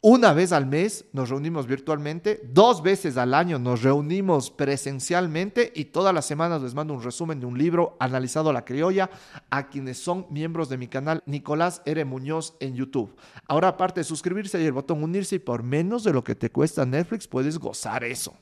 una 0.00 0.32
vez 0.32 0.52
al 0.52 0.66
mes 0.66 1.06
nos 1.12 1.28
reunimos 1.28 1.66
virtualmente, 1.66 2.40
dos 2.44 2.82
veces 2.82 3.16
al 3.16 3.34
año 3.34 3.58
nos 3.58 3.82
reunimos 3.82 4.50
presencialmente 4.50 5.72
y 5.74 5.86
todas 5.86 6.14
las 6.14 6.24
semanas 6.24 6.62
les 6.62 6.74
mando 6.74 6.94
un 6.94 7.02
resumen 7.02 7.40
de 7.40 7.46
un 7.46 7.58
libro 7.58 7.96
analizado 7.98 8.52
la 8.52 8.64
criolla 8.64 9.10
a 9.50 9.68
quienes 9.68 9.98
son 9.98 10.26
miembros 10.30 10.68
de 10.68 10.78
mi 10.78 10.86
canal 10.86 11.22
Nicolás 11.26 11.82
R. 11.84 12.04
Muñoz 12.04 12.54
en 12.60 12.76
YouTube. 12.76 13.16
Ahora 13.48 13.68
aparte 13.68 14.00
de 14.00 14.04
suscribirse 14.04 14.62
y 14.62 14.66
el 14.66 14.72
botón 14.72 15.02
unirse 15.02 15.36
y 15.36 15.40
por 15.40 15.64
menos 15.64 16.04
de 16.04 16.12
lo 16.12 16.22
que 16.22 16.36
te 16.36 16.50
cuesta 16.50 16.86
Netflix 16.86 17.26
puedes 17.26 17.58
gozar 17.58 18.04
eso. 18.04 18.36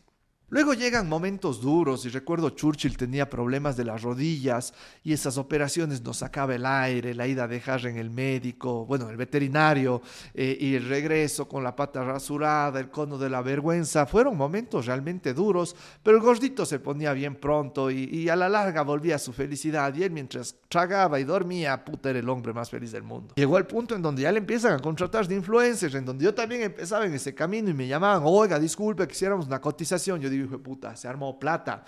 Luego 0.49 0.75
llegan 0.75 1.09
momentos 1.09 1.61
duros 1.61 2.07
y 2.07 2.09
recuerdo 2.09 2.51
Churchill 2.51 2.97
tenía 2.97 3.29
problemas 3.29 3.77
de 3.77 3.85
las 3.85 4.03
rodillas 4.03 4.75
y 5.03 5.13
esas 5.13 5.39
operaciones 5.39 6.03
nos 6.03 6.19
sacaba 6.19 6.55
el 6.55 6.65
aire, 6.65 7.15
la 7.15 7.27
ida 7.27 7.49
de 7.49 7.57
dejar 7.57 7.85
en 7.87 7.97
el 7.97 8.11
médico, 8.11 8.87
bueno, 8.87 9.11
el 9.11 9.17
veterinario 9.17 10.03
eh, 10.35 10.57
y 10.61 10.77
el 10.77 10.89
regreso 10.89 11.49
con 11.49 11.65
la 11.65 11.75
pata 11.75 12.05
rasurada, 12.05 12.79
el 12.79 12.91
cono 12.91 13.19
de 13.19 13.29
la 13.29 13.43
vergüenza. 13.43 14.07
Fueron 14.07 14.37
momentos 14.37 14.87
realmente 14.87 15.35
duros, 15.35 15.75
pero 16.05 16.17
el 16.17 16.23
gordito 16.23 16.65
se 16.65 16.79
ponía 16.79 17.13
bien 17.13 17.35
pronto 17.35 17.91
y, 17.91 18.05
y 18.05 18.29
a 18.29 18.37
la 18.37 18.49
larga 18.49 18.83
volvía 18.83 19.17
a 19.17 19.19
su 19.19 19.33
felicidad 19.33 19.93
y 19.97 20.05
él 20.05 20.13
mientras 20.13 20.55
tragaba 20.69 21.19
y 21.19 21.25
dormía, 21.25 21.85
puta, 21.85 22.11
era 22.11 22.21
el 22.21 22.29
hombre 22.29 22.53
más 22.53 22.71
feliz 22.71 22.93
del 22.93 23.03
mundo. 23.03 23.35
Llegó 23.35 23.59
el 23.59 23.67
punto 23.67 23.97
en 23.97 24.03
donde 24.03 24.23
ya 24.23 24.31
le 24.31 24.39
empiezan 24.39 24.75
a 24.75 24.79
contratar 24.79 25.27
de 25.27 25.35
influencers, 25.35 25.97
en 25.97 26.05
donde 26.05 26.25
yo 26.25 26.33
también 26.33 26.63
empezaba 26.63 27.05
en 27.05 27.15
ese 27.15 27.35
camino 27.35 27.69
y 27.69 27.75
me 27.75 27.89
llamaban, 27.89 28.23
oiga, 28.25 28.61
disculpe, 28.61 29.09
quisiéramos 29.09 29.49
una 29.49 29.61
cotización. 29.61 30.21
Yo 30.21 30.31
hijo 30.45 30.57
de 30.57 30.63
puta, 30.63 30.95
se 30.97 31.09
armó 31.09 31.39
plata. 31.39 31.85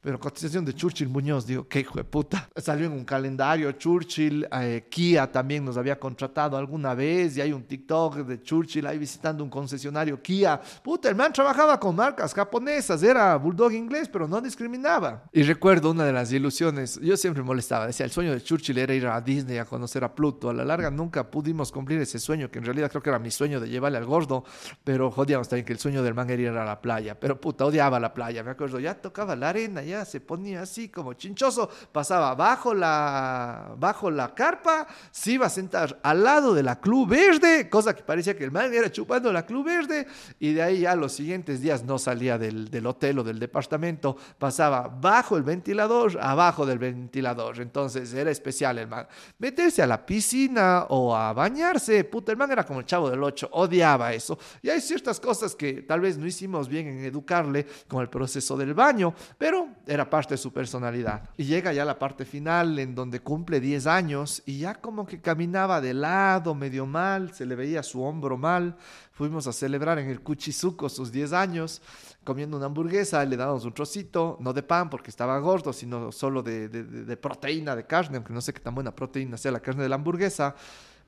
Pero 0.00 0.20
cotización 0.20 0.64
de 0.64 0.72
Churchill 0.72 1.08
Muñoz, 1.08 1.46
digo, 1.46 1.66
qué 1.66 1.80
hijo 1.80 1.94
de 1.96 2.04
puta. 2.04 2.48
Salió 2.56 2.86
en 2.86 2.92
un 2.92 3.04
calendario 3.04 3.72
Churchill, 3.72 4.46
eh, 4.52 4.86
Kia 4.88 5.30
también 5.30 5.64
nos 5.64 5.76
había 5.76 5.98
contratado 5.98 6.56
alguna 6.56 6.94
vez 6.94 7.36
y 7.36 7.40
hay 7.40 7.52
un 7.52 7.64
TikTok 7.64 8.18
de 8.18 8.40
Churchill 8.40 8.86
ahí 8.86 8.98
visitando 8.98 9.42
un 9.42 9.50
concesionario 9.50 10.22
Kia. 10.22 10.60
Puta, 10.82 11.08
el 11.08 11.16
man 11.16 11.32
trabajaba 11.32 11.80
con 11.80 11.96
marcas 11.96 12.32
japonesas, 12.32 13.02
era 13.02 13.34
bulldog 13.36 13.72
inglés, 13.72 14.08
pero 14.08 14.28
no 14.28 14.40
discriminaba. 14.40 15.24
Y 15.32 15.42
recuerdo 15.42 15.90
una 15.90 16.04
de 16.04 16.12
las 16.12 16.30
ilusiones, 16.32 17.00
yo 17.00 17.16
siempre 17.16 17.42
molestaba, 17.42 17.88
decía, 17.88 18.06
el 18.06 18.12
sueño 18.12 18.32
de 18.32 18.40
Churchill 18.40 18.78
era 18.78 18.94
ir 18.94 19.06
a 19.06 19.20
Disney 19.20 19.58
a 19.58 19.64
conocer 19.64 20.04
a 20.04 20.14
Pluto. 20.14 20.50
A 20.50 20.54
la 20.54 20.64
larga 20.64 20.90
nunca 20.90 21.28
pudimos 21.30 21.72
cumplir 21.72 22.00
ese 22.00 22.18
sueño, 22.20 22.50
que 22.50 22.58
en 22.58 22.64
realidad 22.64 22.90
creo 22.90 23.02
que 23.02 23.10
era 23.10 23.18
mi 23.18 23.30
sueño 23.32 23.60
de 23.60 23.68
llevarle 23.68 23.98
al 23.98 24.06
gordo, 24.06 24.44
pero 24.84 25.10
jodíamos 25.10 25.48
también 25.48 25.66
que 25.66 25.72
el 25.72 25.78
sueño 25.78 26.02
del 26.02 26.14
man 26.14 26.30
era 26.30 26.42
ir 26.42 26.48
a 26.48 26.64
la 26.64 26.80
playa. 26.80 27.18
Pero 27.18 27.40
puta, 27.40 27.64
odiaba 27.64 27.98
la 27.98 28.14
playa, 28.14 28.44
me 28.44 28.52
acuerdo, 28.52 28.78
ya 28.78 28.94
tocaba 28.94 29.34
la 29.34 29.48
arena, 29.48 29.82
ya 29.82 29.95
se 30.04 30.20
ponía 30.20 30.62
así 30.62 30.88
como 30.88 31.14
chinchoso, 31.14 31.68
pasaba 31.92 32.34
bajo 32.34 32.74
la, 32.74 33.74
bajo 33.78 34.10
la 34.10 34.34
carpa, 34.34 34.86
se 35.10 35.32
iba 35.32 35.46
a 35.46 35.50
sentar 35.50 35.98
al 36.02 36.22
lado 36.22 36.54
de 36.54 36.62
la 36.62 36.80
Club 36.80 37.08
Verde, 37.08 37.68
cosa 37.68 37.94
que 37.94 38.02
parecía 38.02 38.36
que 38.36 38.44
el 38.44 38.50
man 38.50 38.72
era 38.72 38.90
chupando 38.90 39.32
la 39.32 39.46
Club 39.46 39.66
Verde, 39.66 40.06
y 40.38 40.52
de 40.52 40.62
ahí 40.62 40.80
ya 40.80 40.94
los 40.94 41.12
siguientes 41.12 41.60
días 41.60 41.84
no 41.84 41.98
salía 41.98 42.38
del, 42.38 42.70
del 42.70 42.86
hotel 42.86 43.20
o 43.20 43.24
del 43.24 43.38
departamento, 43.38 44.16
pasaba 44.38 44.88
bajo 44.88 45.36
el 45.36 45.42
ventilador, 45.42 46.18
abajo 46.20 46.66
del 46.66 46.78
ventilador, 46.78 47.60
entonces 47.60 48.12
era 48.12 48.30
especial 48.30 48.78
el 48.78 48.88
man. 48.88 49.06
Meterse 49.38 49.82
a 49.82 49.86
la 49.86 50.04
piscina 50.04 50.86
o 50.88 51.14
a 51.14 51.32
bañarse, 51.32 52.04
puta, 52.04 52.32
el 52.32 52.38
man 52.38 52.50
era 52.52 52.64
como 52.64 52.80
el 52.80 52.86
chavo 52.86 53.10
del 53.10 53.22
8, 53.22 53.50
odiaba 53.52 54.12
eso, 54.12 54.38
y 54.62 54.68
hay 54.68 54.80
ciertas 54.80 55.20
cosas 55.20 55.54
que 55.54 55.82
tal 55.82 56.00
vez 56.00 56.18
no 56.18 56.26
hicimos 56.26 56.68
bien 56.68 56.88
en 56.88 57.04
educarle, 57.04 57.66
como 57.88 58.02
el 58.02 58.08
proceso 58.08 58.56
del 58.56 58.74
baño, 58.74 59.14
pero 59.38 59.68
era 59.86 60.10
parte 60.10 60.34
de 60.34 60.38
su 60.38 60.52
personalidad. 60.52 61.30
Y 61.36 61.44
llega 61.44 61.72
ya 61.72 61.84
la 61.84 61.98
parte 61.98 62.24
final 62.24 62.78
en 62.78 62.94
donde 62.94 63.20
cumple 63.20 63.60
10 63.60 63.86
años 63.86 64.42
y 64.44 64.58
ya 64.58 64.74
como 64.74 65.06
que 65.06 65.20
caminaba 65.20 65.80
de 65.80 65.94
lado, 65.94 66.54
medio 66.54 66.86
mal, 66.86 67.32
se 67.32 67.46
le 67.46 67.54
veía 67.54 67.82
su 67.82 68.02
hombro 68.02 68.36
mal. 68.36 68.76
Fuimos 69.12 69.46
a 69.46 69.52
celebrar 69.52 69.98
en 69.98 70.10
el 70.10 70.20
Cuchizuco 70.20 70.88
sus 70.88 71.12
10 71.12 71.32
años, 71.32 71.80
comiendo 72.24 72.56
una 72.56 72.66
hamburguesa, 72.66 73.24
le 73.24 73.36
dábamos 73.36 73.64
un 73.64 73.72
trocito, 73.72 74.36
no 74.40 74.52
de 74.52 74.62
pan 74.62 74.90
porque 74.90 75.10
estaba 75.10 75.38
gordo, 75.38 75.72
sino 75.72 76.10
solo 76.10 76.42
de, 76.42 76.68
de 76.68 77.16
proteína, 77.16 77.76
de 77.76 77.86
carne, 77.86 78.16
aunque 78.16 78.32
no 78.32 78.40
sé 78.40 78.52
qué 78.52 78.60
tan 78.60 78.74
buena 78.74 78.94
proteína 78.94 79.36
sea 79.36 79.52
la 79.52 79.60
carne 79.60 79.84
de 79.84 79.88
la 79.88 79.94
hamburguesa. 79.94 80.54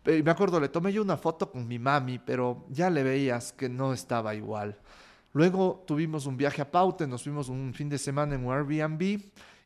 Me 0.04 0.30
acuerdo, 0.30 0.60
le 0.60 0.68
tomé 0.68 0.92
yo 0.92 1.02
una 1.02 1.16
foto 1.16 1.50
con 1.50 1.66
mi 1.66 1.78
mami, 1.78 2.18
pero 2.18 2.64
ya 2.70 2.88
le 2.88 3.02
veías 3.02 3.52
que 3.52 3.68
no 3.68 3.92
estaba 3.92 4.34
igual. 4.34 4.78
Luego 5.32 5.84
tuvimos 5.86 6.26
un 6.26 6.36
viaje 6.36 6.62
a 6.62 6.70
Paute, 6.70 7.06
nos 7.06 7.22
fuimos 7.22 7.48
un 7.48 7.74
fin 7.74 7.88
de 7.88 7.98
semana 7.98 8.34
en 8.34 8.46
un 8.46 8.52
Airbnb 8.52 9.20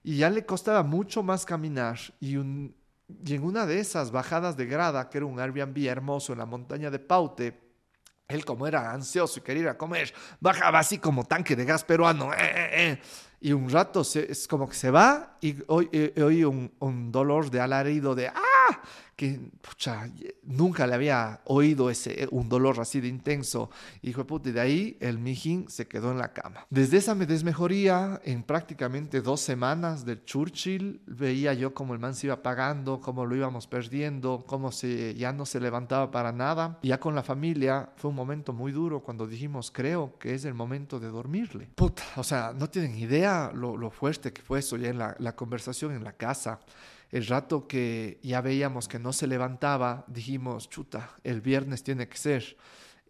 y 0.05 0.17
ya 0.17 0.29
le 0.29 0.45
costaba 0.45 0.83
mucho 0.83 1.23
más 1.23 1.45
caminar. 1.45 1.99
Y, 2.21 2.35
en 2.35 2.75
una 3.43 3.67
de 3.67 3.79
esas 3.79 4.11
bajadas 4.11 4.57
de 4.57 4.67
grada, 4.67 5.09
que 5.09 5.19
era 5.19 5.27
un 5.27 5.39
Airbnb 5.39 5.87
hermoso 5.87 6.33
en 6.33 6.41
la 6.41 6.47
montaña 6.47 6.91
de 6.91 6.99
Paute, 6.99 7.61
él 8.29 8.45
como 8.45 8.67
era 8.67 8.91
ansioso 8.93 9.39
y 9.39 9.43
quería 9.43 9.63
ir 9.63 9.69
a 9.69 9.79
comer, 9.79 10.13
bajaba 10.41 10.79
así 10.79 10.99
como 10.99 11.25
tanque 11.25 11.55
de 11.55 11.65
gas 11.65 11.85
peruano. 11.85 12.33
Eh, 12.33 12.37
eh, 12.39 12.71
eh. 12.73 13.03
Y 13.41 13.53
un 13.53 13.69
rato 13.69 14.03
es 14.03 14.47
como 14.49 14.69
que 14.69 14.75
se 14.75 14.91
va 14.91 15.37
y 15.41 15.57
oí 15.67 16.45
un, 16.45 16.73
un 16.79 17.11
dolor 17.11 17.51
de 17.51 17.61
alarido 17.61 18.15
de 18.15 18.29
¡ah! 18.29 18.52
Que 19.17 19.39
nunca 20.43 20.87
le 20.87 20.95
había 20.95 21.41
oído 21.45 21.91
ese, 21.91 22.27
un 22.31 22.49
dolor 22.49 22.81
así 22.81 23.01
de 23.01 23.09
intenso. 23.09 23.71
Hijo 24.03 24.23
de 24.23 24.25
puta, 24.25 24.49
y 24.49 24.53
de 24.53 24.61
ahí 24.61 24.97
el 25.01 25.19
mijín 25.19 25.69
se 25.69 25.87
quedó 25.87 26.11
en 26.11 26.19
la 26.19 26.33
cama. 26.33 26.67
Desde 26.71 26.97
esa 26.97 27.15
desmejoría, 27.15 28.21
en 28.25 28.43
prácticamente 28.43 29.21
dos 29.21 29.41
semanas 29.41 30.05
del 30.05 30.25
Churchill, 30.25 31.01
veía 31.07 31.55
yo 31.55 31.75
cómo 31.75 31.95
el 31.95 32.01
man 32.01 32.15
se 32.15 32.27
iba 32.27 32.35
apagando, 32.35 33.01
cómo 33.01 33.27
lo 33.27 33.37
íbamos 33.37 33.67
perdiendo, 33.67 34.45
cómo 34.47 34.73
se, 34.73 35.15
ya 35.15 35.33
no 35.33 35.47
se 35.47 35.61
levantaba 35.61 36.11
para 36.11 36.33
nada. 36.33 36.79
Ya 36.83 36.99
con 36.99 37.15
la 37.15 37.23
familia 37.23 37.91
fue 37.97 38.11
un 38.11 38.17
momento 38.17 38.53
muy 38.53 38.73
duro 38.73 39.01
cuando 39.01 39.27
dijimos, 39.27 39.71
creo 39.71 40.19
que 40.19 40.35
es 40.35 40.45
el 40.45 40.55
momento 40.55 40.99
de 40.99 41.09
dormirle. 41.09 41.69
Puta, 41.75 42.03
o 42.17 42.25
sea, 42.25 42.53
no 42.59 42.69
tienen 42.69 42.97
idea 42.97 43.53
lo, 43.55 43.91
fuerte 43.91 44.33
que 44.33 44.43
fue 44.43 44.61
eso 44.61 44.77
ya 44.77 44.89
en 44.89 44.99
la 44.99 45.37
conversación 45.37 45.93
en 45.93 46.03
la 46.03 46.13
casa 46.13 46.61
el 47.13 47.27
rato 47.27 47.69
que 47.69 48.19
ya 48.23 48.41
veíamos 48.41 48.89
que 48.89 48.99
no 48.99 49.13
se 49.13 49.27
levantaba, 49.27 50.05
dijimos, 50.09 50.69
chuta, 50.69 51.11
el 51.23 51.43
viernes 51.43 51.85
tiene 51.85 52.09
que 52.09 52.17
ser. 52.17 52.57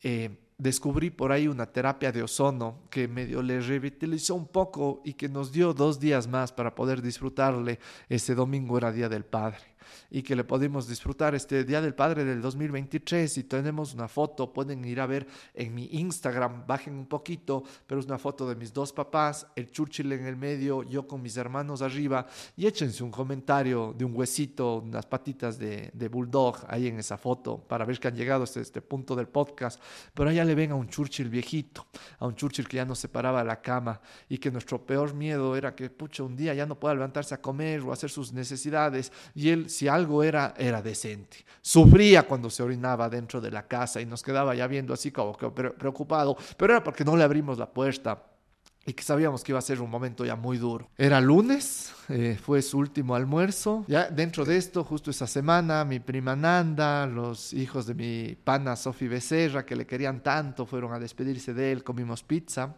Eh, 0.02 0.36
descubrí 0.58 1.10
por 1.10 1.32
ahí 1.32 1.46
una 1.46 1.66
terapia 1.66 2.12
de 2.12 2.22
ozono 2.22 2.82
que 2.90 3.06
medio 3.06 3.42
le 3.42 3.60
revitalizó 3.60 4.34
un 4.34 4.48
poco 4.48 5.02
y 5.04 5.14
que 5.14 5.28
nos 5.28 5.52
dio 5.52 5.72
dos 5.72 6.00
días 6.00 6.26
más 6.26 6.52
para 6.52 6.74
poder 6.74 7.00
disfrutarle. 7.00 7.78
Ese 8.08 8.34
domingo 8.34 8.76
era 8.76 8.92
Día 8.92 9.08
del 9.08 9.24
Padre 9.24 9.71
y 10.10 10.22
que 10.22 10.36
le 10.36 10.44
podemos 10.44 10.88
disfrutar 10.88 11.34
este 11.34 11.64
Día 11.64 11.80
del 11.80 11.94
Padre 11.94 12.24
del 12.24 12.40
2023 12.40 13.38
y 13.38 13.44
tenemos 13.44 13.94
una 13.94 14.08
foto, 14.08 14.52
pueden 14.52 14.84
ir 14.84 15.00
a 15.00 15.06
ver 15.06 15.26
en 15.54 15.74
mi 15.74 15.86
Instagram, 15.92 16.66
bajen 16.66 16.94
un 16.94 17.06
poquito, 17.06 17.62
pero 17.86 18.00
es 18.00 18.06
una 18.06 18.18
foto 18.18 18.48
de 18.48 18.56
mis 18.56 18.72
dos 18.72 18.92
papás, 18.92 19.46
el 19.56 19.70
Churchill 19.70 20.12
en 20.12 20.26
el 20.26 20.36
medio, 20.36 20.82
yo 20.82 21.06
con 21.06 21.22
mis 21.22 21.36
hermanos 21.36 21.82
arriba 21.82 22.26
y 22.56 22.66
échense 22.66 23.02
un 23.02 23.10
comentario 23.10 23.94
de 23.96 24.04
un 24.04 24.16
huesito, 24.16 24.78
unas 24.78 25.06
patitas 25.06 25.58
de, 25.58 25.90
bulldog 26.10 26.58
ahí 26.68 26.88
en 26.88 26.98
esa 26.98 27.16
foto 27.16 27.58
para 27.58 27.84
ver 27.84 27.98
que 27.98 28.08
han 28.08 28.16
llegado 28.16 28.44
hasta 28.44 28.60
este 28.60 28.82
punto 28.82 29.16
del 29.16 29.28
podcast, 29.28 29.80
pero 30.12 30.28
allá 30.28 30.44
le 30.44 30.54
ven 30.54 30.72
a 30.72 30.74
un 30.74 30.88
Churchill 30.88 31.28
viejito, 31.28 31.86
a 32.18 32.26
un 32.26 32.34
Churchill 32.34 32.68
que 32.68 32.76
ya 32.76 32.84
no 32.84 32.94
se 32.94 33.08
paraba 33.08 33.42
la 33.44 33.60
cama 33.62 34.00
y 34.28 34.38
que 34.38 34.50
nuestro 34.50 34.84
peor 34.84 35.14
miedo 35.14 35.56
era 35.56 35.74
que, 35.74 35.88
pucha, 35.90 36.22
un 36.22 36.36
día 36.36 36.54
ya 36.54 36.66
no 36.66 36.78
pueda 36.78 36.94
levantarse 36.94 37.34
a 37.34 37.40
comer 37.40 37.80
o 37.80 37.92
hacer 37.92 38.10
sus 38.10 38.32
necesidades 38.32 39.12
y 39.34 39.48
él 39.48 39.70
si 39.72 39.88
algo 39.88 40.22
era, 40.22 40.54
era 40.56 40.82
decente. 40.82 41.38
Sufría 41.60 42.24
cuando 42.24 42.50
se 42.50 42.62
orinaba 42.62 43.08
dentro 43.08 43.40
de 43.40 43.50
la 43.50 43.66
casa 43.66 44.00
y 44.00 44.06
nos 44.06 44.22
quedaba 44.22 44.54
ya 44.54 44.66
viendo 44.66 44.94
así 44.94 45.10
como 45.10 45.36
que 45.36 45.48
preocupado, 45.50 46.36
pero 46.56 46.74
era 46.74 46.84
porque 46.84 47.04
no 47.04 47.16
le 47.16 47.24
abrimos 47.24 47.58
la 47.58 47.70
puerta 47.70 48.22
y 48.84 48.94
que 48.94 49.02
sabíamos 49.04 49.44
que 49.44 49.52
iba 49.52 49.58
a 49.58 49.62
ser 49.62 49.80
un 49.80 49.90
momento 49.90 50.24
ya 50.24 50.34
muy 50.34 50.58
duro. 50.58 50.88
Era 50.98 51.20
lunes, 51.20 51.92
eh, 52.08 52.36
fue 52.42 52.62
su 52.62 52.78
último 52.78 53.14
almuerzo. 53.14 53.84
Ya 53.86 54.08
dentro 54.08 54.44
de 54.44 54.56
esto, 54.56 54.82
justo 54.82 55.10
esa 55.10 55.26
semana, 55.26 55.84
mi 55.84 56.00
prima 56.00 56.34
Nanda, 56.34 57.06
los 57.06 57.52
hijos 57.52 57.86
de 57.86 57.94
mi 57.94 58.36
pana 58.42 58.74
Sofi 58.74 59.06
Becerra, 59.06 59.64
que 59.64 59.76
le 59.76 59.86
querían 59.86 60.22
tanto, 60.22 60.66
fueron 60.66 60.92
a 60.92 60.98
despedirse 60.98 61.54
de 61.54 61.70
él, 61.70 61.84
comimos 61.84 62.24
pizza. 62.24 62.74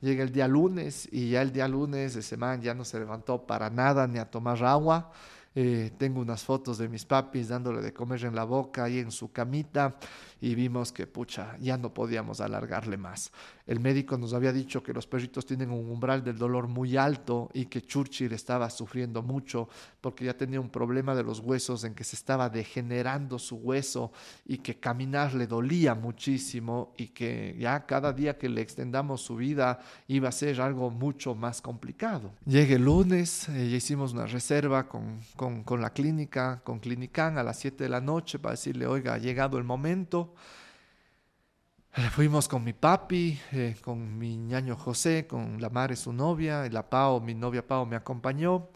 Llega 0.00 0.24
el 0.24 0.32
día 0.32 0.48
lunes 0.48 1.08
y 1.10 1.30
ya 1.30 1.40
el 1.40 1.52
día 1.52 1.68
lunes 1.68 2.16
ese 2.16 2.36
man 2.36 2.60
ya 2.60 2.74
no 2.74 2.84
se 2.84 2.98
levantó 2.98 3.46
para 3.46 3.70
nada 3.70 4.06
ni 4.06 4.18
a 4.18 4.28
tomar 4.28 4.62
agua. 4.64 5.12
Eh, 5.54 5.92
tengo 5.96 6.20
unas 6.20 6.42
fotos 6.42 6.78
de 6.78 6.88
mis 6.88 7.04
papis 7.04 7.48
dándole 7.48 7.80
de 7.80 7.92
comer 7.92 8.24
en 8.24 8.34
la 8.34 8.44
boca 8.44 8.88
y 8.88 8.98
en 8.98 9.10
su 9.12 9.30
camita 9.30 9.96
y 10.40 10.54
vimos 10.54 10.92
que, 10.92 11.06
pucha, 11.06 11.56
ya 11.58 11.78
no 11.78 11.94
podíamos 11.94 12.40
alargarle 12.40 12.96
más. 12.96 13.32
El 13.66 13.80
médico 13.80 14.18
nos 14.18 14.34
había 14.34 14.52
dicho 14.52 14.82
que 14.82 14.92
los 14.92 15.06
perritos 15.06 15.46
tienen 15.46 15.70
un 15.70 15.88
umbral 15.90 16.22
del 16.22 16.36
dolor 16.36 16.68
muy 16.68 16.98
alto 16.98 17.48
y 17.54 17.66
que 17.66 17.80
Churchill 17.80 18.32
estaba 18.32 18.68
sufriendo 18.68 19.22
mucho 19.22 19.68
porque 20.02 20.26
ya 20.26 20.36
tenía 20.36 20.60
un 20.60 20.68
problema 20.68 21.14
de 21.14 21.22
los 21.22 21.40
huesos 21.40 21.84
en 21.84 21.94
que 21.94 22.04
se 22.04 22.16
estaba 22.16 22.50
degenerando 22.50 23.38
su 23.38 23.56
hueso 23.56 24.12
y 24.44 24.58
que 24.58 24.78
caminar 24.78 25.34
le 25.34 25.46
dolía 25.46 25.94
muchísimo 25.94 26.92
y 26.98 27.08
que 27.08 27.56
ya 27.58 27.86
cada 27.86 28.12
día 28.12 28.36
que 28.36 28.48
le 28.48 28.60
extendamos 28.60 29.22
su 29.22 29.36
vida 29.36 29.80
iba 30.08 30.28
a 30.28 30.32
ser 30.32 30.60
algo 30.60 30.90
mucho 30.90 31.34
más 31.34 31.62
complicado. 31.62 32.32
Llegue 32.44 32.74
el 32.74 32.84
lunes, 32.84 33.48
eh, 33.48 33.70
ya 33.70 33.76
hicimos 33.76 34.12
una 34.12 34.26
reserva 34.26 34.88
con, 34.88 35.18
con, 35.36 35.43
con 35.64 35.80
la 35.80 35.92
clínica, 35.92 36.62
con 36.64 36.78
Clinican 36.80 37.38
a 37.38 37.42
las 37.42 37.58
7 37.58 37.84
de 37.84 37.90
la 37.90 38.00
noche 38.00 38.38
para 38.38 38.52
decirle, 38.52 38.86
oiga, 38.86 39.18
llegado 39.18 39.58
el 39.58 39.64
momento 39.64 40.34
fuimos 42.10 42.48
con 42.48 42.64
mi 42.64 42.72
papi, 42.72 43.38
eh, 43.52 43.76
con 43.80 44.18
mi 44.18 44.36
ñaño 44.36 44.76
José, 44.76 45.26
con 45.26 45.60
la 45.60 45.70
madre, 45.70 45.96
su 45.96 46.12
novia, 46.12 46.66
y 46.66 46.70
la 46.70 46.88
Pao, 46.90 47.20
mi 47.20 47.34
novia 47.34 47.66
Pao 47.66 47.86
me 47.86 47.96
acompañó. 47.96 48.68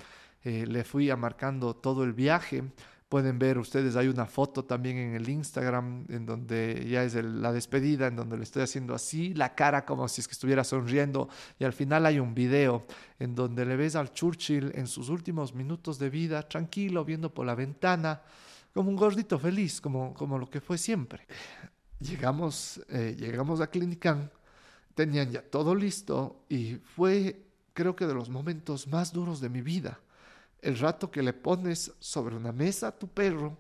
Eh, 0.45 0.67
le 0.67 0.85
fui 0.85 1.11
amarcando 1.11 1.75
todo 1.75 2.05
el 2.05 2.13
viaje. 2.13 2.63
Pueden 3.09 3.39
ver 3.39 3.57
ustedes, 3.57 3.97
hay 3.97 4.09
una 4.09 4.27
foto 4.27 4.67
también 4.67 4.99
en 4.99 5.15
el 5.15 5.31
Instagram 5.31 6.05
en 6.11 6.27
donde 6.27 6.87
ya 6.87 7.05
es 7.05 7.15
la 7.15 7.53
despedida, 7.53 8.07
en 8.07 8.17
donde 8.17 8.37
le 8.37 8.43
estoy 8.43 8.63
haciendo 8.63 8.95
así, 8.95 9.33
la 9.33 9.55
cara 9.55 9.87
como 9.87 10.07
si 10.09 10.21
es 10.21 10.29
que 10.29 10.33
estuviera 10.33 10.63
sonriendo. 10.63 11.31
Y 11.59 11.65
al 11.65 11.73
final 11.73 12.05
hay 12.05 12.19
un 12.19 12.35
video 12.35 12.85
en 13.19 13.35
donde 13.35 13.65
le 13.65 13.77
ves 13.77 13.97
al 13.97 14.13
Churchill 14.13 14.73
en 14.75 14.87
sus 14.87 15.09
últimos 15.09 15.55
minutos 15.55 15.99
de 15.99 16.11
vida, 16.11 16.43
tranquilo, 16.43 17.03
viendo 17.03 17.33
por 17.33 17.47
la 17.47 17.55
ventana, 17.55 18.21
como 18.75 18.91
un 18.91 18.97
gordito 18.97 19.39
feliz, 19.39 19.81
como, 19.81 20.13
como 20.13 20.37
lo 20.37 20.51
que 20.51 20.61
fue 20.61 20.77
siempre. 20.77 21.27
Llegamos, 22.01 22.81
eh, 22.91 23.17
llegamos 23.19 23.63
a 23.63 23.69
Clinican, 23.69 24.31
tenían 24.95 25.31
ya 25.31 25.41
todo 25.41 25.75
listo 25.75 26.45
y 26.51 26.75
fue, 26.75 27.43
creo 27.73 27.97
que, 27.97 28.07
de 28.07 28.13
los 28.13 28.29
momentos 28.29 28.87
más 28.87 29.15
duros 29.15 29.41
de 29.41 29.49
mi 29.49 29.63
vida. 29.63 29.99
El 30.61 30.79
rato 30.79 31.11
que 31.11 31.23
le 31.23 31.33
pones 31.33 31.93
sobre 32.01 32.37
una 32.37 32.53
mesa 32.53 32.89
a 32.89 32.99
tu 32.99 33.09
perro, 33.09 33.57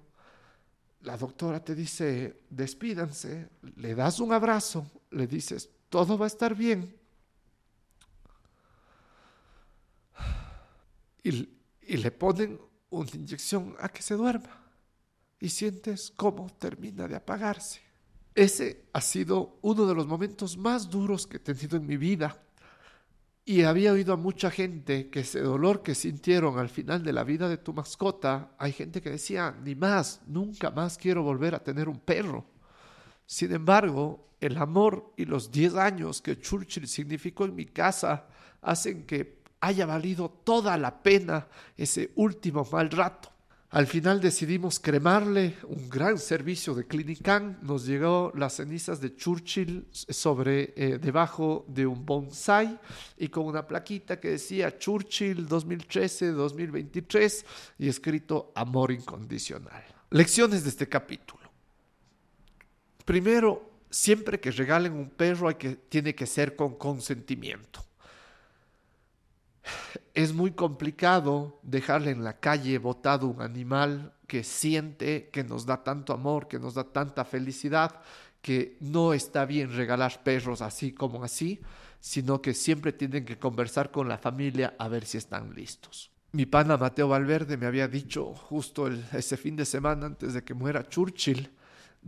la 1.03 1.17
doctora 1.17 1.63
te 1.63 1.75
dice, 1.75 2.43
despídanse, 2.51 3.49
le 3.77 3.95
das 3.95 4.19
un 4.21 4.33
abrazo, 4.33 4.85
le 5.11 5.27
dices, 5.27 5.71
todo 5.89 6.19
va 6.19 6.27
a 6.27 6.29
estar 6.29 6.55
bien. 6.55 6.95
Y, 11.23 11.49
y 11.83 11.97
le 11.97 12.11
ponen 12.11 12.61
una 12.91 13.11
inyección 13.15 13.77
a 13.79 13.89
que 13.89 14.03
se 14.03 14.15
duerma. 14.15 14.65
Y 15.41 15.51
sientes 15.51 16.13
cómo 16.17 16.49
termina 16.59 17.07
de 17.07 17.15
apagarse. 17.15 17.81
Ese 18.35 18.85
ha 18.93 19.01
sido 19.01 19.59
uno 19.63 19.87
de 19.87 19.95
los 19.95 20.07
momentos 20.07 20.57
más 20.57 20.89
duros 20.89 21.27
que 21.27 21.37
he 21.39 21.41
tenido 21.41 21.77
en 21.77 21.87
mi 21.87 21.97
vida. 21.97 22.41
Y 23.49 23.63
había 23.63 23.93
oído 23.93 24.13
a 24.13 24.19
mucha 24.19 24.51
gente 24.51 25.09
que 25.09 25.21
ese 25.21 25.41
dolor 25.41 25.83
que 25.83 25.95
sintieron 25.95 26.59
al 26.59 26.69
final 26.69 27.03
de 27.03 27.15
la 27.15 27.25
vida 27.25 27.49
de 27.49 27.57
tu 27.57 27.73
mascota, 27.73 28.51
hay 28.59 28.73
gente 28.73 29.01
que 29.01 29.09
decía, 29.09 29.57
ni 29.65 29.75
más, 29.75 30.21
nunca 30.27 30.71
más 30.71 30.99
quiero 30.99 31.23
volver 31.23 31.55
a 31.55 31.65
tener 31.65 31.89
un 31.89 31.99
perro. 31.99 32.45
Sin 33.25 33.51
embargo, 33.55 34.35
el 34.39 34.59
amor 34.59 35.15
y 35.17 35.25
los 35.25 35.51
10 35.51 35.77
años 35.77 36.21
que 36.21 36.39
Churchill 36.39 36.87
significó 36.87 37.47
en 37.47 37.55
mi 37.55 37.65
casa 37.65 38.27
hacen 38.61 39.07
que 39.07 39.39
haya 39.61 39.87
valido 39.87 40.29
toda 40.29 40.77
la 40.77 41.03
pena 41.03 41.49
ese 41.75 42.13
último 42.17 42.69
mal 42.71 42.91
rato. 42.91 43.31
Al 43.71 43.87
final 43.87 44.19
decidimos 44.19 44.81
cremarle 44.81 45.59
un 45.65 45.91
gran 45.91 46.17
servicio 46.17 46.75
de 46.75 46.87
Clinican. 46.87 47.59
Nos 47.61 47.85
llegó 47.85 48.33
las 48.35 48.55
cenizas 48.55 48.99
de 48.99 49.15
Churchill 49.15 49.87
sobre 49.93 50.73
eh, 50.75 50.99
debajo 50.99 51.67
de 51.69 51.87
un 51.87 52.07
bonsai 52.07 52.81
y 53.19 53.29
con 53.29 53.45
una 53.45 53.67
plaquita 53.67 54.19
que 54.19 54.31
decía 54.31 54.79
Churchill 54.79 55.47
2013-2023 55.47 57.45
y 57.81 57.89
escrito 57.89 58.53
amor 58.55 58.91
incondicional. 58.91 59.85
Lecciones 60.13 60.65
de 60.65 60.71
este 60.71 60.89
capítulo. 60.89 61.43
Primero, 63.05 63.71
siempre 63.91 64.41
que 64.41 64.51
regalen 64.51 64.95
un 64.95 65.11
perro 65.11 65.47
hay 65.47 65.57
que, 65.57 65.77
tiene 65.77 66.15
que 66.15 66.25
ser 66.25 66.57
con 66.57 66.77
consentimiento 66.77 67.85
es 70.19 70.35
muy 70.35 70.51
complicado 70.51 71.61
dejarle 71.63 72.11
en 72.11 72.25
la 72.25 72.41
calle 72.41 72.79
botado 72.79 73.29
un 73.29 73.41
animal 73.41 74.15
que 74.27 74.43
siente, 74.43 75.31
que 75.31 75.45
nos 75.45 75.65
da 75.65 75.85
tanto 75.85 76.13
amor, 76.13 76.49
que 76.49 76.59
nos 76.59 76.75
da 76.75 76.83
tanta 76.83 77.25
felicidad, 77.25 78.01
que 78.43 78.77
no 78.81 79.13
está 79.13 79.45
bien 79.45 79.73
regalar 79.73 80.25
perros 80.25 80.61
así 80.61 80.91
como 80.91 81.23
así, 81.23 81.61
sino 82.01 82.43
que 82.43 82.53
siempre 82.53 82.93
tienen 82.93 83.25
que 83.25 83.39
conversar 83.39 83.93
con 83.93 84.09
la 84.09 84.19
familia 84.19 84.75
a 84.77 84.89
ver 84.89 85.05
si 85.05 85.19
están 85.19 85.55
listos. 85.55 86.11
Mi 86.33 86.47
pana 86.47 86.77
Mateo 86.77 87.07
Valverde 87.07 87.57
me 87.57 87.67
había 87.67 87.87
dicho 87.87 88.35
justo 88.35 88.89
ese 88.89 89.37
fin 89.37 89.55
de 89.55 89.65
semana 89.65 90.07
antes 90.07 90.35
de 90.35 90.43
que 90.43 90.53
muera 90.53 90.89
Churchill, 90.89 91.49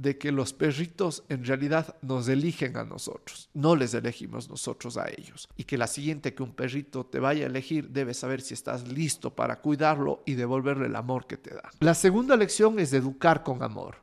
de 0.00 0.16
que 0.16 0.33
los 0.33 0.54
perritos 0.54 1.25
en 1.28 1.45
realidad 1.45 1.97
nos 2.00 2.26
eligen 2.28 2.76
a 2.78 2.85
nosotros, 2.85 3.50
no 3.52 3.76
les 3.76 3.92
elegimos 3.92 4.49
nosotros 4.49 4.97
a 4.97 5.09
ellos. 5.11 5.49
Y 5.59 5.64
que 5.64 5.76
la 5.76 5.87
siguiente 5.87 6.33
que 6.33 6.42
un 6.42 6.52
perrito 6.52 7.04
te 7.04 7.21
vaya 7.21 7.45
a 7.45 7.49
elegir 7.49 7.90
debes 7.90 8.19
saber 8.19 8.40
si 8.40 8.54
estás 8.54 8.88
listo 8.88 9.35
para 9.35 9.57
cuidarlo 9.57 10.23
y 10.25 10.35
devolverle 10.35 10.87
el 10.87 10.97
amor 10.97 11.26
que 11.26 11.37
te 11.37 11.54
da. 11.54 11.71
La 11.80 11.95
segunda 11.95 12.37
lección 12.37 12.78
es 12.78 12.95
educar 12.95 13.42
con 13.42 13.62
amor 13.62 13.97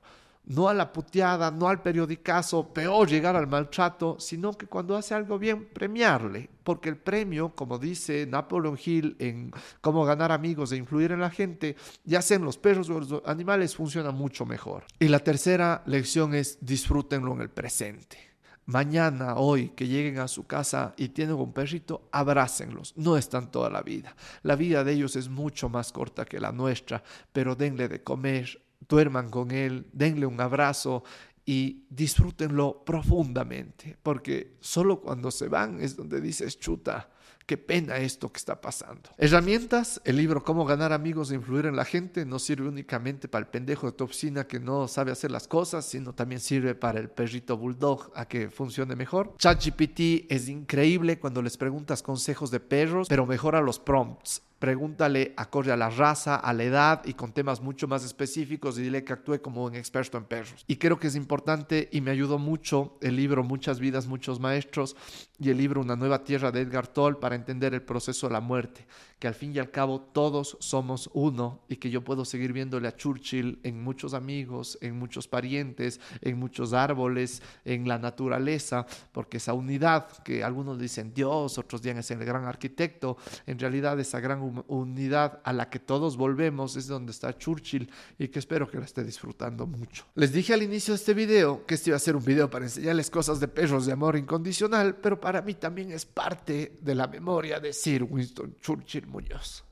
no 0.47 0.69
a 0.69 0.73
la 0.73 0.91
puteada, 0.91 1.51
no 1.51 1.67
al 1.67 1.81
periodicazo, 1.81 2.73
peor 2.73 3.07
llegar 3.07 3.35
al 3.35 3.47
maltrato, 3.47 4.17
sino 4.19 4.53
que 4.53 4.67
cuando 4.67 4.95
hace 4.95 5.13
algo 5.13 5.37
bien, 5.37 5.67
premiarle, 5.73 6.49
porque 6.63 6.89
el 6.89 6.97
premio, 6.97 7.53
como 7.53 7.77
dice 7.77 8.25
Napoleon 8.25 8.77
Hill 8.83 9.15
en 9.19 9.51
Cómo 9.81 10.05
ganar 10.05 10.31
amigos 10.31 10.71
e 10.71 10.77
influir 10.77 11.11
en 11.11 11.19
la 11.19 11.29
gente, 11.29 11.75
ya 12.03 12.21
sean 12.21 12.43
los 12.43 12.57
perros 12.57 12.89
o 12.89 12.99
los 12.99 13.21
animales, 13.25 13.75
funciona 13.75 14.11
mucho 14.11 14.45
mejor. 14.45 14.85
Y 14.99 15.09
la 15.09 15.19
tercera 15.19 15.83
lección 15.85 16.33
es 16.33 16.57
disfrútenlo 16.61 17.33
en 17.33 17.41
el 17.41 17.49
presente. 17.49 18.17
Mañana, 18.65 19.35
hoy, 19.35 19.69
que 19.69 19.87
lleguen 19.87 20.19
a 20.19 20.27
su 20.27 20.45
casa 20.45 20.93
y 20.97 21.09
tienen 21.09 21.35
un 21.35 21.53
perrito, 21.53 22.09
abrácenlos. 22.11 22.93
No 22.97 23.15
están 23.15 23.49
toda 23.49 23.69
la 23.69 23.81
vida. 23.81 24.13
La 24.43 24.57
vida 24.57 24.83
de 24.83 24.91
ellos 24.91 25.15
es 25.15 25.29
mucho 25.29 25.69
más 25.69 25.93
corta 25.93 26.25
que 26.25 26.41
la 26.41 26.51
nuestra, 26.51 27.01
pero 27.31 27.55
denle 27.55 27.87
de 27.87 28.03
comer, 28.03 28.61
duerman 28.87 29.29
con 29.29 29.51
él, 29.51 29.87
denle 29.93 30.25
un 30.25 30.39
abrazo 30.39 31.03
y 31.45 31.85
disfrútenlo 31.89 32.83
profundamente, 32.85 33.97
porque 34.03 34.57
solo 34.59 34.99
cuando 34.99 35.31
se 35.31 35.47
van 35.47 35.81
es 35.81 35.95
donde 35.95 36.19
dices, 36.19 36.59
chuta, 36.59 37.09
qué 37.47 37.57
pena 37.57 37.97
esto 37.97 38.29
que 38.29 38.37
está 38.37 38.59
pasando. 38.59 39.09
Herramientas, 39.17 40.01
el 40.03 40.17
libro 40.17 40.43
Cómo 40.43 40.65
ganar 40.65 40.91
amigos 40.91 41.31
e 41.31 41.35
influir 41.35 41.65
en 41.65 41.77
la 41.77 41.85
gente 41.85 42.25
no 42.25 42.37
sirve 42.37 42.67
únicamente 42.67 43.29
para 43.29 43.45
el 43.45 43.49
pendejo 43.49 43.87
de 43.87 43.93
tu 43.93 44.03
oficina 44.03 44.45
que 44.45 44.59
no 44.59 44.89
sabe 44.89 45.13
hacer 45.13 45.31
las 45.31 45.47
cosas, 45.47 45.85
sino 45.85 46.13
también 46.13 46.41
sirve 46.41 46.75
para 46.75 46.99
el 46.99 47.09
perrito 47.09 47.57
bulldog 47.57 48.11
a 48.13 48.27
que 48.27 48.49
funcione 48.49 48.97
mejor. 48.97 49.33
ChatGPT 49.37 50.29
es 50.29 50.49
increíble 50.49 51.17
cuando 51.17 51.41
les 51.41 51.55
preguntas 51.55 52.03
consejos 52.03 52.51
de 52.51 52.59
perros, 52.59 53.07
pero 53.07 53.25
mejora 53.25 53.61
los 53.61 53.79
prompts 53.79 54.43
pregúntale 54.59 55.33
acorde 55.37 55.71
a 55.71 55.77
la 55.77 55.89
raza, 55.89 56.35
a 56.35 56.53
la 56.53 56.63
edad 56.63 57.01
y 57.05 57.13
con 57.13 57.31
temas 57.31 57.61
mucho 57.61 57.87
más 57.87 58.03
específicos 58.03 58.77
y 58.77 58.81
dile 58.81 59.03
que 59.03 59.13
actúe 59.13 59.41
como 59.41 59.63
un 59.63 59.75
experto 59.75 60.17
en 60.17 60.25
perros. 60.25 60.63
Y 60.67 60.77
creo 60.77 60.99
que 60.99 61.07
es 61.07 61.15
importante 61.15 61.89
y 61.91 62.01
me 62.01 62.11
ayudó 62.11 62.39
mucho 62.39 62.97
el 63.01 63.15
libro 63.15 63.43
Muchas 63.43 63.79
vidas, 63.79 64.07
muchos 64.07 64.39
maestros 64.39 64.95
y 65.39 65.49
el 65.49 65.57
libro 65.57 65.81
Una 65.81 65.95
nueva 65.95 66.23
tierra 66.23 66.51
de 66.51 66.61
Edgar 66.61 66.87
Toll 66.87 67.17
para 67.17 67.35
entender 67.35 67.73
el 67.73 67.81
proceso 67.81 68.27
de 68.27 68.33
la 68.33 68.41
muerte, 68.41 68.87
que 69.19 69.27
al 69.27 69.33
fin 69.33 69.55
y 69.55 69.59
al 69.59 69.71
cabo 69.71 69.99
todos 69.99 70.57
somos 70.59 71.09
uno 71.13 71.61
y 71.67 71.77
que 71.77 71.89
yo 71.89 72.03
puedo 72.03 72.23
seguir 72.23 72.53
viéndole 72.53 72.87
a 72.87 72.95
Churchill 72.95 73.59
en 73.63 73.83
muchos 73.83 74.13
amigos, 74.13 74.77
en 74.81 74.97
muchos 74.97 75.27
parientes, 75.27 75.99
en 76.21 76.37
muchos 76.37 76.73
árboles, 76.73 77.41
en 77.65 77.87
la 77.87 77.97
naturaleza, 77.97 78.85
porque 79.11 79.37
esa 79.37 79.53
unidad 79.53 80.07
que 80.23 80.43
algunos 80.43 80.77
dicen 80.77 81.13
Dios, 81.13 81.57
otros 81.57 81.81
dicen 81.81 81.97
es 81.97 82.11
el 82.11 82.23
gran 82.23 82.45
arquitecto, 82.45 83.17
en 83.47 83.57
realidad 83.57 83.99
esa 83.99 84.19
gran 84.19 84.63
unidad 84.67 85.41
a 85.43 85.53
la 85.53 85.69
que 85.69 85.79
todos 85.79 86.15
volvemos 86.15 86.75
es 86.75 86.87
donde 86.87 87.11
está 87.11 87.35
Churchill 87.35 87.89
y 88.19 88.27
que 88.27 88.39
espero 88.39 88.69
que 88.69 88.77
la 88.77 88.85
esté 88.85 89.03
disfrutando 89.03 89.65
mucho. 89.65 90.05
Les 90.15 90.31
dije 90.31 90.53
al 90.53 90.61
inicio 90.61 90.93
de 90.93 90.97
este 90.97 91.13
video 91.15 91.65
que 91.65 91.75
este 91.75 91.89
iba 91.89 91.97
a 91.97 91.99
ser 91.99 92.15
un 92.15 92.23
video 92.23 92.49
para 92.49 92.65
enseñarles 92.65 93.09
cosas 93.09 93.39
de 93.39 93.47
perros 93.47 93.85
de 93.87 93.93
amor 93.93 94.15
incondicional, 94.15 94.95
pero 94.95 95.19
para 95.19 95.41
mí 95.41 95.55
también 95.55 95.91
es 95.91 96.05
parte 96.05 96.77
de 96.81 96.95
la 96.95 97.07
memoria 97.07 97.59
de 97.59 97.73
Sir 97.73 98.03
Winston 98.03 98.55
Churchill 98.61 99.06
Muñoz. 99.07 99.63